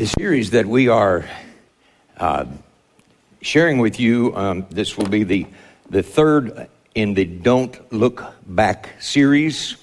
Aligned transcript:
The 0.00 0.06
series 0.06 0.52
that 0.52 0.64
we 0.64 0.88
are 0.88 1.26
uh, 2.16 2.46
sharing 3.42 3.76
with 3.76 4.00
you, 4.00 4.34
um, 4.34 4.64
this 4.70 4.96
will 4.96 5.10
be 5.10 5.24
the, 5.24 5.46
the 5.90 6.02
third 6.02 6.70
in 6.94 7.12
the 7.12 7.26
Don't 7.26 7.92
Look 7.92 8.24
Back 8.46 8.94
series, 8.98 9.76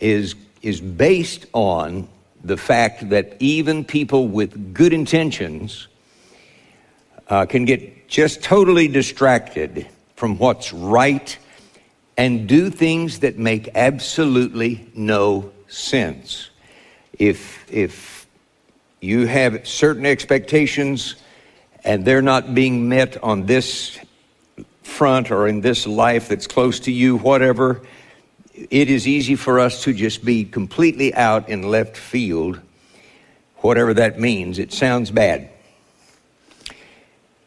is, 0.00 0.34
is 0.60 0.82
based 0.82 1.46
on 1.54 2.08
the 2.44 2.58
fact 2.58 3.08
that 3.08 3.38
even 3.38 3.86
people 3.86 4.28
with 4.28 4.74
good 4.74 4.92
intentions 4.92 5.88
uh, 7.28 7.46
can 7.46 7.64
get 7.64 8.06
just 8.06 8.42
totally 8.42 8.86
distracted 8.86 9.86
from 10.14 10.36
what's 10.36 10.74
right 10.74 11.38
and 12.18 12.46
do 12.46 12.68
things 12.68 13.20
that 13.20 13.38
make 13.38 13.70
absolutely 13.74 14.90
no 14.94 15.52
sense. 15.68 16.50
If, 17.18 17.64
if 17.72 18.19
you 19.00 19.26
have 19.26 19.66
certain 19.66 20.04
expectations 20.04 21.16
and 21.84 22.04
they're 22.04 22.22
not 22.22 22.54
being 22.54 22.88
met 22.88 23.22
on 23.22 23.46
this 23.46 23.98
front 24.82 25.30
or 25.30 25.48
in 25.48 25.62
this 25.62 25.86
life 25.86 26.28
that's 26.28 26.46
close 26.46 26.80
to 26.80 26.92
you, 26.92 27.16
whatever, 27.16 27.80
it 28.54 28.90
is 28.90 29.08
easy 29.08 29.36
for 29.36 29.58
us 29.58 29.84
to 29.84 29.94
just 29.94 30.24
be 30.24 30.44
completely 30.44 31.14
out 31.14 31.48
in 31.48 31.62
left 31.62 31.96
field, 31.96 32.60
whatever 33.58 33.94
that 33.94 34.20
means. 34.20 34.58
It 34.58 34.72
sounds 34.72 35.10
bad. 35.10 35.48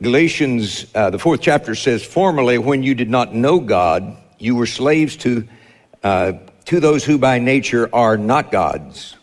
Galatians, 0.01 0.87
uh, 0.95 1.11
the 1.11 1.19
fourth 1.19 1.41
chapter 1.41 1.75
says, 1.75 2.03
Formerly, 2.03 2.57
when 2.57 2.81
you 2.81 2.95
did 2.95 3.09
not 3.09 3.33
know 3.33 3.59
God, 3.59 4.17
you 4.39 4.55
were 4.55 4.65
slaves 4.65 5.15
to, 5.17 5.47
uh, 6.03 6.33
to 6.65 6.79
those 6.79 7.05
who 7.05 7.17
by 7.17 7.39
nature 7.39 7.89
are 7.93 8.17
not 8.17 8.51
gods. 8.51 9.15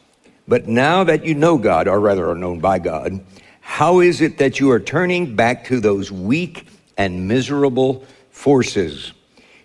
But 0.51 0.67
now 0.67 1.05
that 1.05 1.25
you 1.25 1.37
know 1.37 1.59
God, 1.59 1.87
or 1.87 2.01
rather 2.01 2.29
are 2.29 2.35
known 2.35 2.59
by 2.59 2.81
God, 2.81 3.21
how 3.61 4.01
is 4.01 4.21
it 4.21 4.39
that 4.39 4.59
you 4.59 4.73
are 4.73 4.81
turning 4.81 5.37
back 5.37 5.67
to 5.67 5.79
those 5.79 6.11
weak 6.11 6.67
and 6.97 7.29
miserable 7.29 8.05
forces? 8.31 9.13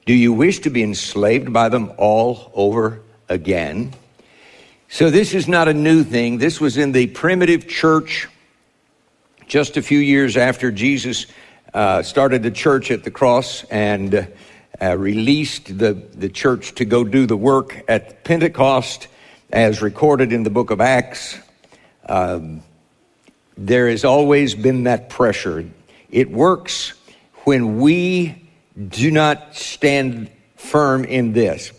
Do 0.06 0.14
you 0.14 0.32
wish 0.32 0.60
to 0.60 0.70
be 0.70 0.84
enslaved 0.84 1.52
by 1.52 1.70
them 1.70 1.92
all 1.98 2.52
over 2.54 3.02
again? 3.28 3.96
So, 4.88 5.10
this 5.10 5.34
is 5.34 5.48
not 5.48 5.68
a 5.68 5.74
new 5.74 6.04
thing. 6.04 6.38
This 6.38 6.62
was 6.62 6.78
in 6.78 6.92
the 6.92 7.08
primitive 7.08 7.68
church 7.68 8.28
just 9.48 9.78
a 9.78 9.82
few 9.82 9.98
years 9.98 10.38
after 10.38 10.72
Jesus 10.72 11.26
uh, 11.74 12.04
started 12.04 12.44
the 12.44 12.52
church 12.52 12.92
at 12.92 13.04
the 13.04 13.10
cross 13.10 13.64
and 13.72 14.32
uh, 14.80 14.96
released 14.96 15.80
the, 15.80 15.94
the 15.94 16.30
church 16.30 16.76
to 16.76 16.86
go 16.86 17.04
do 17.04 17.26
the 17.26 17.36
work 17.36 17.84
at 17.88 18.24
Pentecost, 18.24 19.08
as 19.52 19.82
recorded 19.82 20.34
in 20.34 20.44
the 20.44 20.50
book 20.50 20.72
of 20.72 20.82
Acts. 20.82 21.38
Um, 22.08 22.64
there 23.58 23.90
has 23.90 24.04
always 24.04 24.56
been 24.56 24.84
that 24.84 25.10
pressure. 25.10 25.66
It 26.10 26.30
works 26.32 26.94
when 27.46 27.80
we 27.80 28.50
do 28.90 29.12
not 29.12 29.56
stand 29.56 30.30
firm 30.56 31.06
in 31.06 31.34
this. 31.34 31.72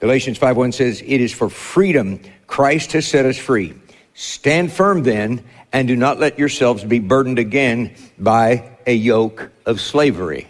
Galatians 0.00 0.38
5:1 0.38 0.72
says, 0.72 1.02
"It 1.04 1.20
is 1.20 1.32
for 1.32 1.48
freedom 1.48 2.20
Christ 2.50 2.92
has 2.92 3.06
set 3.06 3.26
us 3.26 3.38
free. 3.38 3.74
Stand 4.12 4.72
firm 4.72 5.04
then 5.04 5.44
and 5.72 5.86
do 5.86 5.94
not 5.94 6.18
let 6.18 6.36
yourselves 6.36 6.82
be 6.82 6.98
burdened 6.98 7.38
again 7.38 7.94
by 8.18 8.70
a 8.88 8.92
yoke 8.92 9.50
of 9.66 9.80
slavery. 9.80 10.48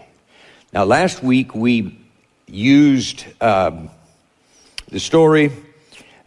Now, 0.72 0.84
last 0.84 1.22
week 1.22 1.54
we 1.54 1.98
used 2.46 3.26
um, 3.42 3.90
the 4.88 4.98
story 4.98 5.52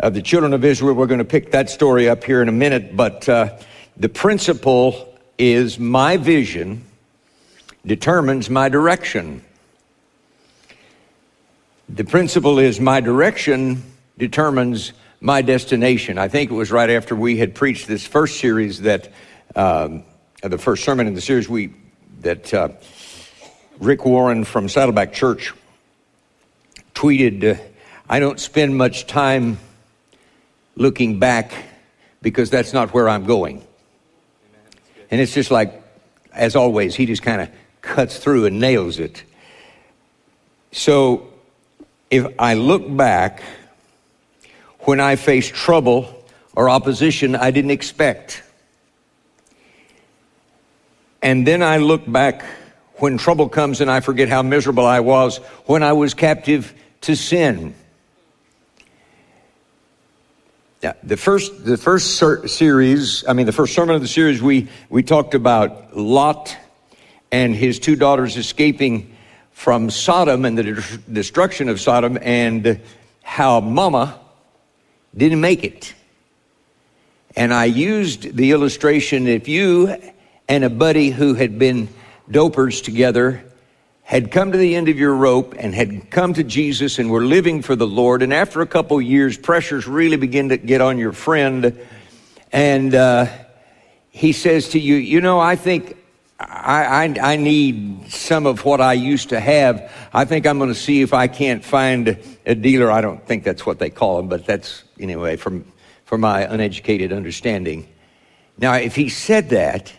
of 0.03 0.13
the 0.13 0.21
children 0.21 0.53
of 0.53 0.65
Israel. 0.65 0.95
We're 0.95 1.07
going 1.07 1.19
to 1.19 1.25
pick 1.25 1.51
that 1.51 1.69
story 1.69 2.09
up 2.09 2.25
here 2.25 2.41
in 2.41 2.49
a 2.49 2.51
minute, 2.51 2.93
but 2.93 3.27
uh, 3.29 3.57
the 3.95 4.09
principle 4.09 5.17
is 5.37 5.79
my 5.79 6.17
vision 6.17 6.83
determines 7.85 8.49
my 8.49 8.67
direction. 8.67 9.41
The 11.87 12.03
principle 12.03 12.59
is 12.59 12.81
my 12.81 12.99
direction 12.99 13.81
determines 14.17 14.91
my 15.21 15.41
destination. 15.41 16.17
I 16.17 16.27
think 16.27 16.51
it 16.51 16.53
was 16.53 16.69
right 16.69 16.89
after 16.89 17.15
we 17.15 17.37
had 17.37 17.55
preached 17.55 17.87
this 17.87 18.05
first 18.05 18.41
series 18.41 18.81
that 18.81 19.09
um, 19.55 20.03
the 20.41 20.57
first 20.57 20.83
sermon 20.83 21.07
in 21.07 21.13
the 21.13 21.21
series 21.21 21.47
we 21.47 21.73
that 22.19 22.53
uh, 22.53 22.69
Rick 23.79 24.03
Warren 24.03 24.43
from 24.43 24.67
Saddleback 24.67 25.13
Church 25.13 25.53
tweeted, 26.93 27.57
uh, 27.57 27.61
"I 28.09 28.19
don't 28.19 28.39
spend 28.39 28.75
much 28.77 29.07
time 29.07 29.59
looking 30.75 31.19
back 31.19 31.53
because 32.21 32.49
that's 32.49 32.73
not 32.73 32.93
where 32.93 33.09
I'm 33.09 33.25
going." 33.25 33.63
And 35.11 35.21
it's 35.21 35.33
just 35.33 35.51
like, 35.51 35.81
as 36.33 36.55
always, 36.55 36.95
he 36.95 37.05
just 37.05 37.21
kind 37.21 37.41
of 37.41 37.49
cuts 37.81 38.17
through 38.17 38.45
and 38.45 38.59
nails 38.59 38.99
it. 38.99 39.23
So, 40.71 41.27
if 42.09 42.25
I 42.39 42.55
look 42.55 42.83
back 42.95 43.43
when 44.79 44.99
I 44.99 45.15
face 45.15 45.47
trouble 45.47 46.23
or 46.55 46.69
opposition 46.69 47.35
I 47.35 47.51
didn't 47.51 47.71
expect. 47.71 48.43
And 51.21 51.47
then 51.47 51.63
I 51.63 51.77
look 51.77 52.09
back 52.09 52.43
when 52.95 53.17
trouble 53.17 53.49
comes 53.49 53.81
and 53.81 53.89
I 53.89 54.01
forget 54.01 54.29
how 54.29 54.41
miserable 54.41 54.85
I 54.85 54.99
was 54.99 55.37
when 55.65 55.83
I 55.83 55.93
was 55.93 56.13
captive 56.13 56.73
to 57.01 57.15
sin. 57.15 57.75
Yeah, 60.83 60.95
the 61.01 61.15
first, 61.15 61.63
the 61.63 61.77
first 61.77 62.17
series, 62.17 63.23
I 63.25 63.31
mean, 63.31 63.45
the 63.45 63.53
first 63.53 63.73
sermon 63.73 63.95
of 63.95 64.01
the 64.01 64.07
series, 64.09 64.41
we, 64.41 64.67
we 64.89 65.01
talked 65.01 65.33
about 65.33 65.95
Lot 65.95 66.57
and 67.31 67.55
his 67.55 67.79
two 67.79 67.95
daughters 67.95 68.35
escaping 68.35 69.15
from 69.53 69.89
Sodom 69.89 70.43
and 70.43 70.57
the 70.57 70.99
destruction 71.09 71.69
of 71.69 71.79
Sodom 71.79 72.17
and 72.21 72.81
how 73.21 73.61
Mama 73.61 74.19
didn't 75.15 75.39
make 75.39 75.63
it. 75.63 75.93
And 77.33 77.53
I 77.53 77.63
used 77.63 78.35
the 78.35 78.51
illustration 78.51 79.25
if 79.25 79.47
you 79.47 79.95
and 80.49 80.65
a 80.65 80.69
buddy 80.69 81.11
who 81.11 81.33
had 81.33 81.57
been 81.57 81.87
dopers 82.29 82.83
together 82.83 83.41
had 84.03 84.31
come 84.31 84.51
to 84.51 84.57
the 84.57 84.75
end 84.75 84.89
of 84.89 84.99
your 84.99 85.15
rope 85.15 85.55
and 85.57 85.73
had 85.73 86.11
come 86.11 86.33
to 86.33 86.43
Jesus 86.43 86.99
and 86.99 87.09
were 87.09 87.23
living 87.23 87.61
for 87.61 87.75
the 87.75 87.87
Lord, 87.87 88.21
and 88.21 88.33
after 88.33 88.61
a 88.61 88.67
couple 88.67 89.01
years, 89.01 89.37
pressures 89.37 89.87
really 89.87 90.17
begin 90.17 90.49
to 90.49 90.57
get 90.57 90.81
on 90.81 90.97
your 90.97 91.13
friend, 91.13 91.79
and 92.51 92.93
uh, 92.93 93.27
he 94.11 94.33
says 94.33 94.69
to 94.69 94.79
you, 94.79 94.95
You 94.95 95.21
know, 95.21 95.39
I 95.39 95.55
think 95.55 95.97
I, 96.39 97.05
I, 97.05 97.33
I, 97.33 97.35
need 97.37 98.11
some 98.11 98.45
of 98.45 98.65
what 98.65 98.81
I 98.81 98.93
used 98.93 99.29
to 99.29 99.39
have. 99.39 99.91
I 100.11 100.25
think 100.25 100.45
I'm 100.45 100.57
going 100.57 100.69
to 100.69 100.75
see 100.75 101.01
if 101.01 101.13
I 101.13 101.27
can't 101.27 101.63
find 101.63 102.17
a 102.45 102.55
dealer. 102.55 102.91
I 102.91 103.01
don't 103.01 103.25
think 103.25 103.43
that's 103.43 103.65
what 103.65 103.79
they 103.79 103.89
call 103.89 104.17
them, 104.17 104.27
but 104.27 104.45
that's 104.45 104.83
anyway 104.99 105.37
from, 105.37 105.65
from 106.05 106.21
my 106.21 106.41
uneducated 106.41 107.13
understanding. 107.13 107.87
Now, 108.57 108.73
if 108.73 108.95
he 108.95 109.09
said 109.09 109.49
that 109.49 109.93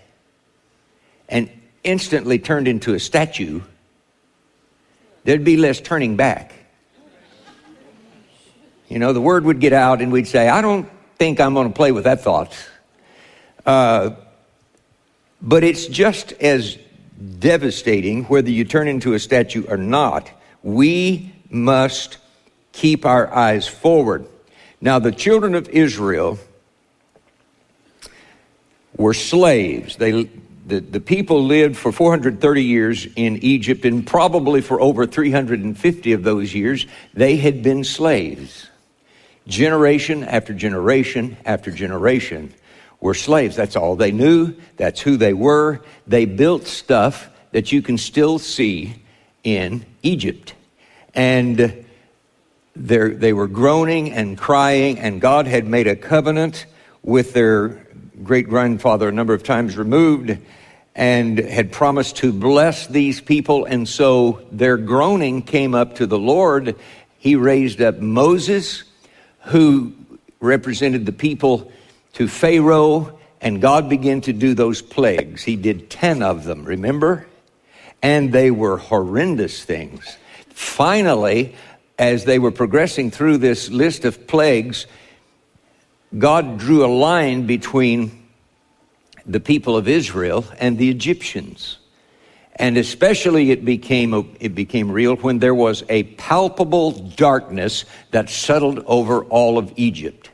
and 1.28 1.48
instantly 1.82 2.38
turned 2.38 2.69
into 2.69 2.94
a 2.94 3.00
statue, 3.00 3.62
there'd 5.24 5.44
be 5.44 5.56
less 5.56 5.80
turning 5.80 6.16
back. 6.16 6.54
You 8.88 8.98
know, 8.98 9.12
the 9.12 9.20
word 9.20 9.44
would 9.44 9.60
get 9.60 9.72
out 9.72 10.00
and 10.00 10.12
we'd 10.12 10.28
say, 10.28 10.48
I 10.48 10.60
don't 10.60 10.88
think 11.16 11.40
I'm 11.40 11.54
going 11.54 11.68
to 11.68 11.74
play 11.74 11.90
with 11.90 12.04
that 12.04 12.22
thought. 12.22 12.56
Uh, 13.66 14.10
but 15.40 15.64
it's 15.64 15.86
just 15.86 16.32
as 16.32 16.78
devastating 17.38 18.24
whether 18.24 18.50
you 18.50 18.64
turn 18.64 18.88
into 18.88 19.14
a 19.14 19.18
statue 19.18 19.64
or 19.68 19.76
not. 19.76 20.30
We 20.62 21.34
must 21.50 22.18
keep 22.72 23.04
our 23.04 23.32
eyes 23.32 23.66
forward. 23.66 24.26
Now, 24.80 24.98
the 24.98 25.12
children 25.12 25.54
of 25.54 25.68
Israel 25.68 26.38
were 28.96 29.14
slaves. 29.14 29.96
They, 29.96 30.28
the, 30.66 30.81
the 30.81 31.00
people 31.00 31.44
lived 31.44 31.76
for 31.76 31.93
430 31.93 32.64
years 32.64 33.06
in 33.16 33.38
Egypt, 33.38 33.84
and 33.84 34.06
probably 34.06 34.61
for 34.61 34.81
over 34.81 35.06
350 35.06 36.12
of 36.12 36.22
those 36.22 36.55
years, 36.55 36.87
they 37.12 37.37
had 37.37 37.62
been 37.62 37.84
slaves. 37.84 38.69
Generation 39.46 40.25
after 40.25 40.55
generation 40.55 41.37
after 41.44 41.70
generation 41.70 42.55
were 43.00 43.12
slaves. 43.12 43.56
That's 43.56 43.76
all 43.76 43.96
they 43.96 44.12
knew. 44.12 44.55
That's 44.78 45.00
who 45.00 45.19
they 45.19 45.34
were. 45.34 45.82
They 46.06 46.25
built 46.25 46.66
stuff 46.66 47.28
that 47.52 47.70
you 47.70 47.82
can 47.82 47.99
still 47.99 48.38
see 48.38 48.94
in 49.43 49.84
Egypt. 50.02 50.55
And 51.14 51.84
they 52.75 53.32
were 53.32 53.46
groaning 53.46 54.12
and 54.12 54.37
crying, 54.38 54.99
and 54.99 55.20
God 55.20 55.46
had 55.46 55.66
made 55.66 55.87
a 55.87 55.94
covenant 55.94 56.66
with 57.02 57.34
their 57.34 57.83
great 58.22 58.49
grandfather 58.49 59.08
a 59.08 59.12
number 59.12 59.34
of 59.34 59.43
times 59.43 59.76
removed 59.76 60.37
and 60.94 61.38
had 61.38 61.72
promised 61.72 62.16
to 62.19 62.32
bless 62.32 62.87
these 62.87 63.20
people. 63.20 63.64
And 63.64 63.88
so 63.88 64.46
their 64.52 64.76
groaning 64.76 65.43
came 65.43 65.75
up 65.75 65.96
to 65.96 66.06
the 66.06 66.19
Lord. 66.19 66.76
He 67.19 67.34
raised 67.34 67.81
up 67.81 67.99
Moses, 67.99 68.84
who 69.46 69.93
represented 70.40 71.06
the 71.06 71.12
people 71.12 71.72
to 72.12 72.28
Pharaoh 72.28 73.19
And 73.44 73.61
God 73.61 73.90
began 73.90 74.22
to 74.22 74.32
do 74.32 74.55
those 74.55 74.81
plagues. 74.81 75.44
He 75.44 75.55
did 75.55 75.90
10 75.90 76.22
of 76.22 76.44
them, 76.44 76.64
remember? 76.64 77.26
And 78.02 78.32
they 78.32 78.50
were 78.50 78.78
horrendous 78.78 79.62
things. 79.62 80.16
Finally, 80.49 81.55
as 81.99 82.25
they 82.25 82.38
were 82.38 82.50
progressing 82.50 83.11
through 83.11 83.37
this 83.38 83.69
list 83.69 84.06
of 84.06 84.26
plagues, 84.26 84.87
God 86.16 86.58
drew 86.58 86.84
a 86.84 86.87
line 86.87 87.46
between 87.46 88.25
the 89.26 89.40
people 89.40 89.76
of 89.76 89.88
Israel 89.88 90.44
and 90.58 90.78
the 90.78 90.90
Egyptians. 90.90 91.78
And 92.56 92.76
especially 92.76 93.50
it 93.50 93.64
became, 93.64 94.37
it 94.38 94.55
became 94.55 94.90
real 94.90 95.16
when 95.16 95.40
there 95.40 95.55
was 95.55 95.82
a 95.88 96.05
palpable 96.05 96.93
darkness 96.93 97.84
that 98.12 98.31
settled 98.31 98.84
over 98.87 99.25
all 99.25 99.58
of 99.58 99.72
Egypt. 99.76 100.31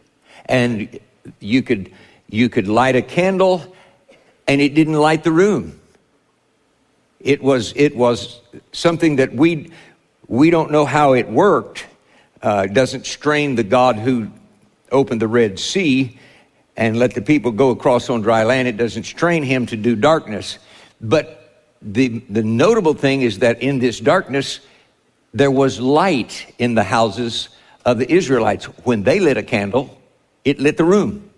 And 0.47 1.01
you 1.39 1.63
could, 1.63 1.93
you 2.29 2.51
could 2.51 2.69
light 2.69 2.97
a 2.97 3.03
candle 3.03 3.75
and 4.47 4.61
it 4.61 4.75
didn't 4.75 4.95
light 4.95 5.25
the 5.25 5.33
room. 5.33 5.81
It 7.21 7.43
was, 7.43 7.73
it 7.77 7.97
was 7.97 8.41
something 8.73 9.17
that 9.17 9.33
we, 9.35 9.71
we 10.27 10.51
don't 10.51 10.71
know 10.71 10.85
how 10.85 11.13
it 11.15 11.29
worked. 11.29 11.87
Uh, 12.43 12.67
doesn't 12.67 13.07
strain 13.07 13.55
the 13.55 13.63
God 13.63 13.97
who 13.97 14.31
opened 14.93 15.21
the 15.21 15.29
Red 15.29 15.59
Sea 15.59 16.19
and 16.77 16.99
let 16.99 17.15
the 17.15 17.23
people 17.23 17.53
go 17.53 17.71
across 17.71 18.09
on 18.09 18.23
dry 18.23 18.45
land. 18.45 18.69
It 18.69 18.77
doesn't 18.77 19.05
strain 19.05 19.43
him 19.43 19.67
to 19.67 19.77
do 19.77 19.97
darkness. 19.97 20.59
But 21.01 21.69
the, 21.83 22.21
the 22.31 22.43
notable 22.43 22.95
thing 22.95 23.23
is 23.23 23.41
that 23.41 23.63
in 23.63 23.79
this 23.79 24.01
darkness, 24.01 24.61
there 25.33 25.51
was 25.51 25.81
light 25.81 26.55
in 26.59 26.75
the 26.75 26.83
houses 26.83 27.51
of 27.85 27.99
the 27.99 28.11
Israelites. 28.11 28.65
When 28.85 29.03
they 29.03 29.21
lit 29.21 29.37
a 29.37 29.43
candle, 29.43 29.99
it 30.45 30.59
lit 30.59 30.77
the 30.77 30.85
room. 30.85 31.31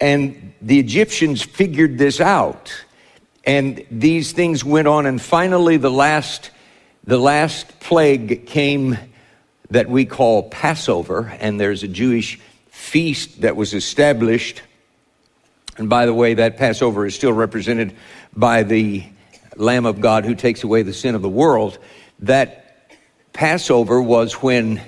And 0.00 0.52
the 0.60 0.78
Egyptians 0.78 1.42
figured 1.42 1.98
this 1.98 2.20
out. 2.20 2.72
And 3.44 3.84
these 3.90 4.32
things 4.32 4.64
went 4.64 4.88
on. 4.88 5.06
And 5.06 5.20
finally, 5.20 5.76
the 5.76 5.90
last, 5.90 6.50
the 7.04 7.18
last 7.18 7.80
plague 7.80 8.46
came 8.46 8.98
that 9.70 9.88
we 9.88 10.04
call 10.04 10.48
Passover. 10.48 11.34
And 11.40 11.60
there's 11.60 11.82
a 11.82 11.88
Jewish 11.88 12.40
feast 12.68 13.40
that 13.40 13.56
was 13.56 13.74
established. 13.74 14.62
And 15.76 15.88
by 15.88 16.06
the 16.06 16.14
way, 16.14 16.34
that 16.34 16.56
Passover 16.56 17.06
is 17.06 17.14
still 17.14 17.32
represented 17.32 17.96
by 18.34 18.62
the 18.62 19.04
Lamb 19.56 19.86
of 19.86 20.00
God 20.00 20.24
who 20.24 20.34
takes 20.34 20.64
away 20.64 20.82
the 20.82 20.92
sin 20.92 21.14
of 21.14 21.22
the 21.22 21.28
world, 21.28 21.78
that 22.20 22.90
Passover 23.32 24.00
was 24.00 24.34
when 24.34 24.80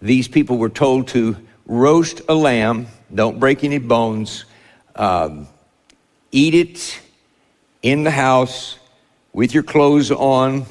these 0.00 0.28
people 0.28 0.58
were 0.58 0.68
told 0.68 1.08
to 1.08 1.36
roast 1.66 2.22
a 2.28 2.34
lamb, 2.34 2.86
don't 3.14 3.38
break 3.38 3.64
any 3.64 3.78
bones, 3.78 4.44
um, 4.96 5.46
eat 6.32 6.54
it 6.54 7.00
in 7.82 8.04
the 8.04 8.10
house 8.10 8.78
with 9.32 9.54
your 9.54 9.62
clothes 9.62 10.10
on, 10.10 10.66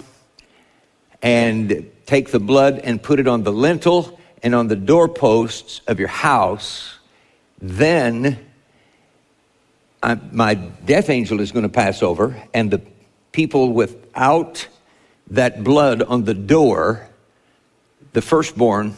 and 1.21 1.89
take 2.07 2.31
the 2.31 2.39
blood 2.39 2.79
and 2.79 3.01
put 3.01 3.19
it 3.19 3.27
on 3.27 3.43
the 3.43 3.51
lintel 3.51 4.19
and 4.41 4.55
on 4.55 4.67
the 4.67 4.75
doorposts 4.75 5.81
of 5.87 5.99
your 5.99 6.07
house. 6.07 6.97
Then 7.61 8.39
I, 10.01 10.15
my 10.31 10.55
death 10.55 11.09
angel 11.09 11.39
is 11.39 11.51
going 11.51 11.63
to 11.63 11.69
pass 11.69 12.01
over, 12.01 12.41
and 12.53 12.71
the 12.71 12.81
people 13.31 13.73
without 13.73 14.67
that 15.31 15.63
blood 15.63 16.01
on 16.01 16.23
the 16.23 16.33
door, 16.33 17.07
the 18.13 18.21
firstborn 18.21 18.95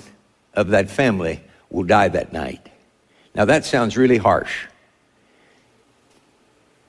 of 0.53 0.69
that 0.69 0.89
family 0.89 1.41
will 1.69 1.83
die 1.83 2.09
that 2.09 2.31
night. 2.31 2.69
Now 3.33 3.45
that 3.45 3.65
sounds 3.65 3.97
really 3.97 4.17
harsh. 4.17 4.65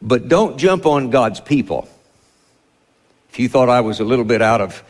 But 0.03 0.29
don't 0.29 0.59
jump 0.59 0.87
on 0.87 1.11
God's 1.11 1.41
people. 1.41 1.89
If 3.31 3.39
you 3.39 3.49
thought 3.49 3.69
I 3.69 3.81
was 3.81 4.01
a 4.01 4.05
little 4.05 4.25
bit 4.25 4.43
out 4.43 4.61
of, 4.61 4.83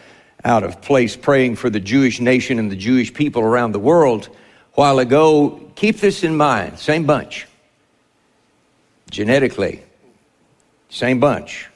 out 0.45 0.63
of 0.63 0.81
place 0.81 1.17
praying 1.17 1.57
for 1.57 1.71
the 1.71 1.81
Jewish 1.81 2.21
nation 2.21 2.59
and 2.59 2.71
the 2.71 2.77
Jewish 2.77 3.13
people 3.13 3.43
around 3.43 3.73
the 3.73 3.79
world 3.79 4.29
while 4.75 4.99
ago, 4.99 5.61
keep 5.75 5.99
this 5.99 6.23
in 6.25 6.37
mind. 6.37 6.79
Same 6.79 7.05
bunch. 7.05 7.47
Genetically, 9.11 9.83
same 10.89 11.21
bunch. 11.21 11.69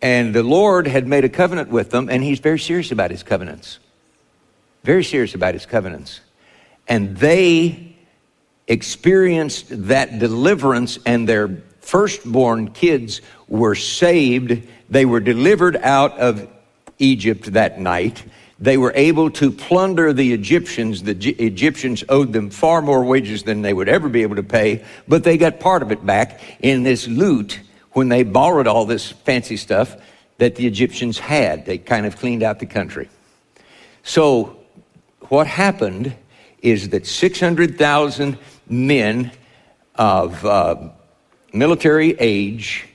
And 0.00 0.34
the 0.34 0.42
Lord 0.42 0.86
had 0.86 1.06
made 1.06 1.24
a 1.24 1.28
covenant 1.28 1.68
with 1.70 1.90
them, 1.90 2.08
and 2.08 2.22
He's 2.22 2.38
very 2.38 2.58
serious 2.58 2.92
about 2.92 3.10
His 3.10 3.22
covenants. 3.22 3.78
Very 4.84 5.04
serious 5.04 5.34
about 5.34 5.54
His 5.54 5.66
covenants. 5.66 6.20
And 6.86 7.16
they 7.16 7.96
experienced 8.66 9.66
that 9.88 10.18
deliverance, 10.18 10.98
and 11.04 11.28
their 11.28 11.62
firstborn 11.80 12.70
kids 12.72 13.20
were 13.48 13.74
saved. 13.74 14.62
They 14.88 15.04
were 15.04 15.20
delivered 15.20 15.76
out 15.76 16.18
of 16.18 16.48
Egypt 16.98 17.52
that 17.52 17.80
night. 17.80 18.24
They 18.60 18.76
were 18.76 18.92
able 18.94 19.30
to 19.32 19.52
plunder 19.52 20.12
the 20.12 20.32
Egyptians. 20.32 21.02
The 21.04 21.14
G- 21.14 21.30
Egyptians 21.30 22.02
owed 22.08 22.32
them 22.32 22.50
far 22.50 22.82
more 22.82 23.04
wages 23.04 23.44
than 23.44 23.62
they 23.62 23.72
would 23.72 23.88
ever 23.88 24.08
be 24.08 24.22
able 24.22 24.36
to 24.36 24.42
pay, 24.42 24.84
but 25.06 25.22
they 25.22 25.36
got 25.36 25.60
part 25.60 25.82
of 25.82 25.92
it 25.92 26.04
back 26.04 26.40
in 26.60 26.82
this 26.82 27.06
loot 27.06 27.60
when 27.92 28.08
they 28.08 28.24
borrowed 28.24 28.66
all 28.66 28.84
this 28.84 29.10
fancy 29.10 29.56
stuff 29.56 29.96
that 30.38 30.56
the 30.56 30.66
Egyptians 30.66 31.18
had. 31.18 31.66
They 31.66 31.78
kind 31.78 32.06
of 32.06 32.16
cleaned 32.16 32.42
out 32.42 32.58
the 32.58 32.66
country. 32.66 33.08
So, 34.02 34.56
what 35.28 35.46
happened 35.46 36.14
is 36.62 36.88
that 36.90 37.06
600,000 37.06 38.38
men 38.68 39.30
of 39.94 40.44
uh, 40.44 40.88
military 41.52 42.16
age 42.18 42.86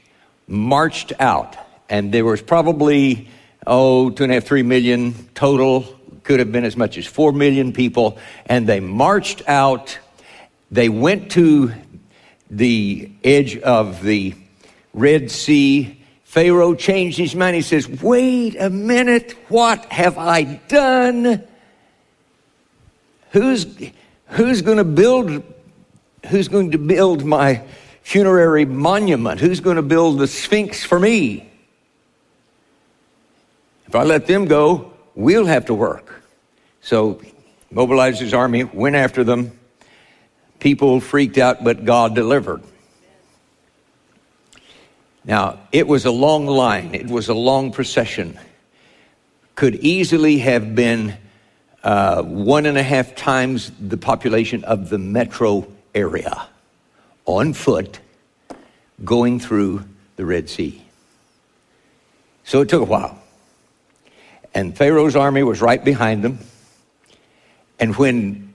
marched 0.47 1.13
out, 1.19 1.55
and 1.89 2.11
there 2.11 2.25
was 2.25 2.41
probably, 2.41 3.29
oh, 3.67 4.09
two 4.09 4.23
and 4.23 4.31
a 4.31 4.35
half, 4.35 4.43
three 4.43 4.63
million 4.63 5.13
total, 5.35 5.85
could 6.23 6.39
have 6.39 6.51
been 6.51 6.65
as 6.65 6.77
much 6.77 6.97
as 6.97 7.05
four 7.05 7.31
million 7.31 7.73
people, 7.73 8.17
and 8.45 8.67
they 8.67 8.79
marched 8.79 9.47
out. 9.47 9.97
They 10.71 10.89
went 10.89 11.31
to 11.31 11.73
the 12.49 13.11
edge 13.23 13.57
of 13.57 14.01
the 14.03 14.35
Red 14.93 15.31
Sea. 15.31 15.99
Pharaoh 16.23 16.75
changed 16.75 17.17
his 17.17 17.35
mind. 17.35 17.55
He 17.55 17.61
says, 17.61 17.87
Wait 17.87 18.55
a 18.59 18.69
minute, 18.69 19.35
what 19.49 19.85
have 19.85 20.17
I 20.17 20.43
done? 20.67 21.43
Who's, 23.31 23.65
who's 24.27 24.61
going 24.61 24.77
to 24.77 24.83
build 24.83 25.43
who's 26.27 26.47
going 26.47 26.71
to 26.71 26.77
build 26.77 27.25
my 27.25 27.63
funerary 28.01 28.65
monument? 28.65 29.39
Who's 29.39 29.59
going 29.59 29.75
to 29.75 29.81
build 29.81 30.19
the 30.19 30.27
Sphinx 30.27 30.83
for 30.83 30.99
me? 30.99 31.49
If 33.93 33.97
I 33.97 34.03
let 34.05 34.25
them 34.25 34.45
go, 34.45 34.91
we'll 35.13 35.45
have 35.45 35.67
to 35.67 35.75
work. 35.75 36.23
So 36.81 37.21
mobilized 37.69 38.19
his 38.19 38.33
army, 38.33 38.63
went 38.63 38.95
after 38.95 39.23
them. 39.23 39.51
People 40.59 40.99
freaked 40.99 41.37
out, 41.37 41.63
but 41.63 41.85
God 41.85 42.15
delivered. 42.15 42.63
Now, 45.23 45.59
it 45.71 45.87
was 45.87 46.05
a 46.05 46.11
long 46.11 46.47
line, 46.47 46.95
it 46.95 47.05
was 47.05 47.29
a 47.29 47.35
long 47.35 47.71
procession. 47.71 48.39
Could 49.53 49.75
easily 49.75 50.39
have 50.39 50.73
been 50.73 51.15
uh, 51.83 52.23
one 52.23 52.65
and 52.65 52.79
a 52.79 52.83
half 52.83 53.13
times 53.13 53.71
the 53.79 53.97
population 53.97 54.63
of 54.63 54.89
the 54.89 54.97
metro 54.97 55.67
area 55.93 56.47
on 57.25 57.53
foot 57.53 57.99
going 59.05 59.39
through 59.39 59.85
the 60.15 60.25
Red 60.25 60.49
Sea. 60.49 60.83
So 62.43 62.61
it 62.61 62.69
took 62.69 62.81
a 62.81 62.85
while. 62.85 63.19
And 64.53 64.77
Pharaoh's 64.77 65.15
army 65.15 65.43
was 65.43 65.61
right 65.61 65.83
behind 65.83 66.23
them. 66.23 66.39
And 67.79 67.95
when 67.95 68.53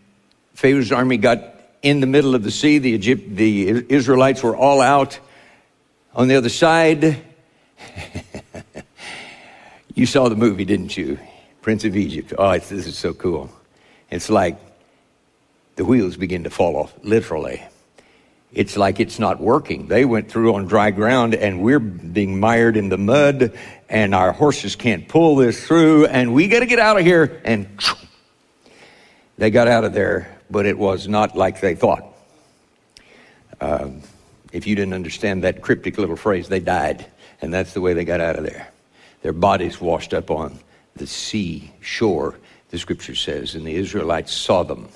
Pharaoh's 0.55 0.93
army 0.93 1.17
got 1.17 1.43
in 1.83 2.00
the 2.00 2.07
middle 2.07 2.35
of 2.35 2.43
the 2.43 2.50
sea, 2.50 2.78
the, 2.78 2.90
Egypt, 2.90 3.37
the 3.37 3.93
Israelites 3.93 4.43
were 4.43 4.57
all 4.57 4.81
out 4.81 5.19
on 6.14 6.28
the 6.28 6.37
other 6.37 6.49
side, 6.49 7.23
you 9.95 10.07
saw 10.07 10.28
the 10.28 10.37
movie, 10.37 10.64
didn't 10.64 10.97
you? 10.97 11.19
Prince 11.62 11.85
of 11.85 11.97
Egypt. 11.97 12.33
Oh, 12.38 12.52
this 12.52 12.87
is 12.87 12.97
so 12.97 13.12
cool. 13.12 13.50
It's 14.11 14.31
like 14.31 14.57
the 15.76 15.85
wheels 15.85 16.17
begin 16.17 16.45
to 16.45 16.50
fall 16.50 16.76
off, 16.76 16.95
literally. 17.02 17.62
It's 18.52 18.76
like 18.76 18.99
it's 18.99 19.19
not 19.19 19.40
working. 19.40 19.88
They 19.88 20.05
went 20.05 20.31
through 20.31 20.55
on 20.55 20.67
dry 20.67 20.90
ground 20.90 21.35
and 21.35 21.62
we're 21.62 21.78
being 21.78 22.40
mired 22.40 22.76
in 22.76 22.88
the 22.88 22.97
mud 22.97 23.52
and 23.88 24.14
our 24.14 24.33
horses 24.33 24.75
can't 24.75 25.07
pull 25.07 25.37
this 25.37 25.67
through 25.67 26.07
and 26.07 26.33
we 26.33 26.49
got 26.49 26.61
to 26.61 26.67
get 26.67 26.78
out 26.78 26.99
of 26.99 27.05
here. 27.05 27.40
And 27.45 27.69
they 29.37 29.50
got 29.50 29.69
out 29.69 29.85
of 29.85 29.93
there, 29.93 30.38
but 30.50 30.64
it 30.64 30.78
was 30.78 31.09
not 31.09 31.37
like 31.37 31.61
they 31.61 31.75
thought. 31.75 32.05
Um, 33.61 34.02
if 34.52 34.67
you 34.67 34.75
didn't 34.75 34.95
understand 34.95 35.45
that 35.45 35.61
cryptic 35.61 35.99
little 35.99 36.17
phrase, 36.17 36.49
they 36.49 36.61
died. 36.61 37.07
And 37.43 37.52
that's 37.52 37.75
the 37.75 37.81
way 37.81 37.93
they 37.93 38.05
got 38.05 38.21
out 38.21 38.37
of 38.37 38.45
there. 38.45 38.69
Their 39.23 39.33
bodies 39.33 39.81
washed 39.81 40.14
up 40.14 40.31
on 40.31 40.59
the 40.97 41.07
sea 41.07 41.71
shore, 41.81 42.38
the 42.71 42.78
scripture 42.78 43.14
says, 43.14 43.55
and 43.55 43.67
the 43.67 43.75
Israelites 43.75 44.33
saw 44.33 44.62
them. 44.62 44.88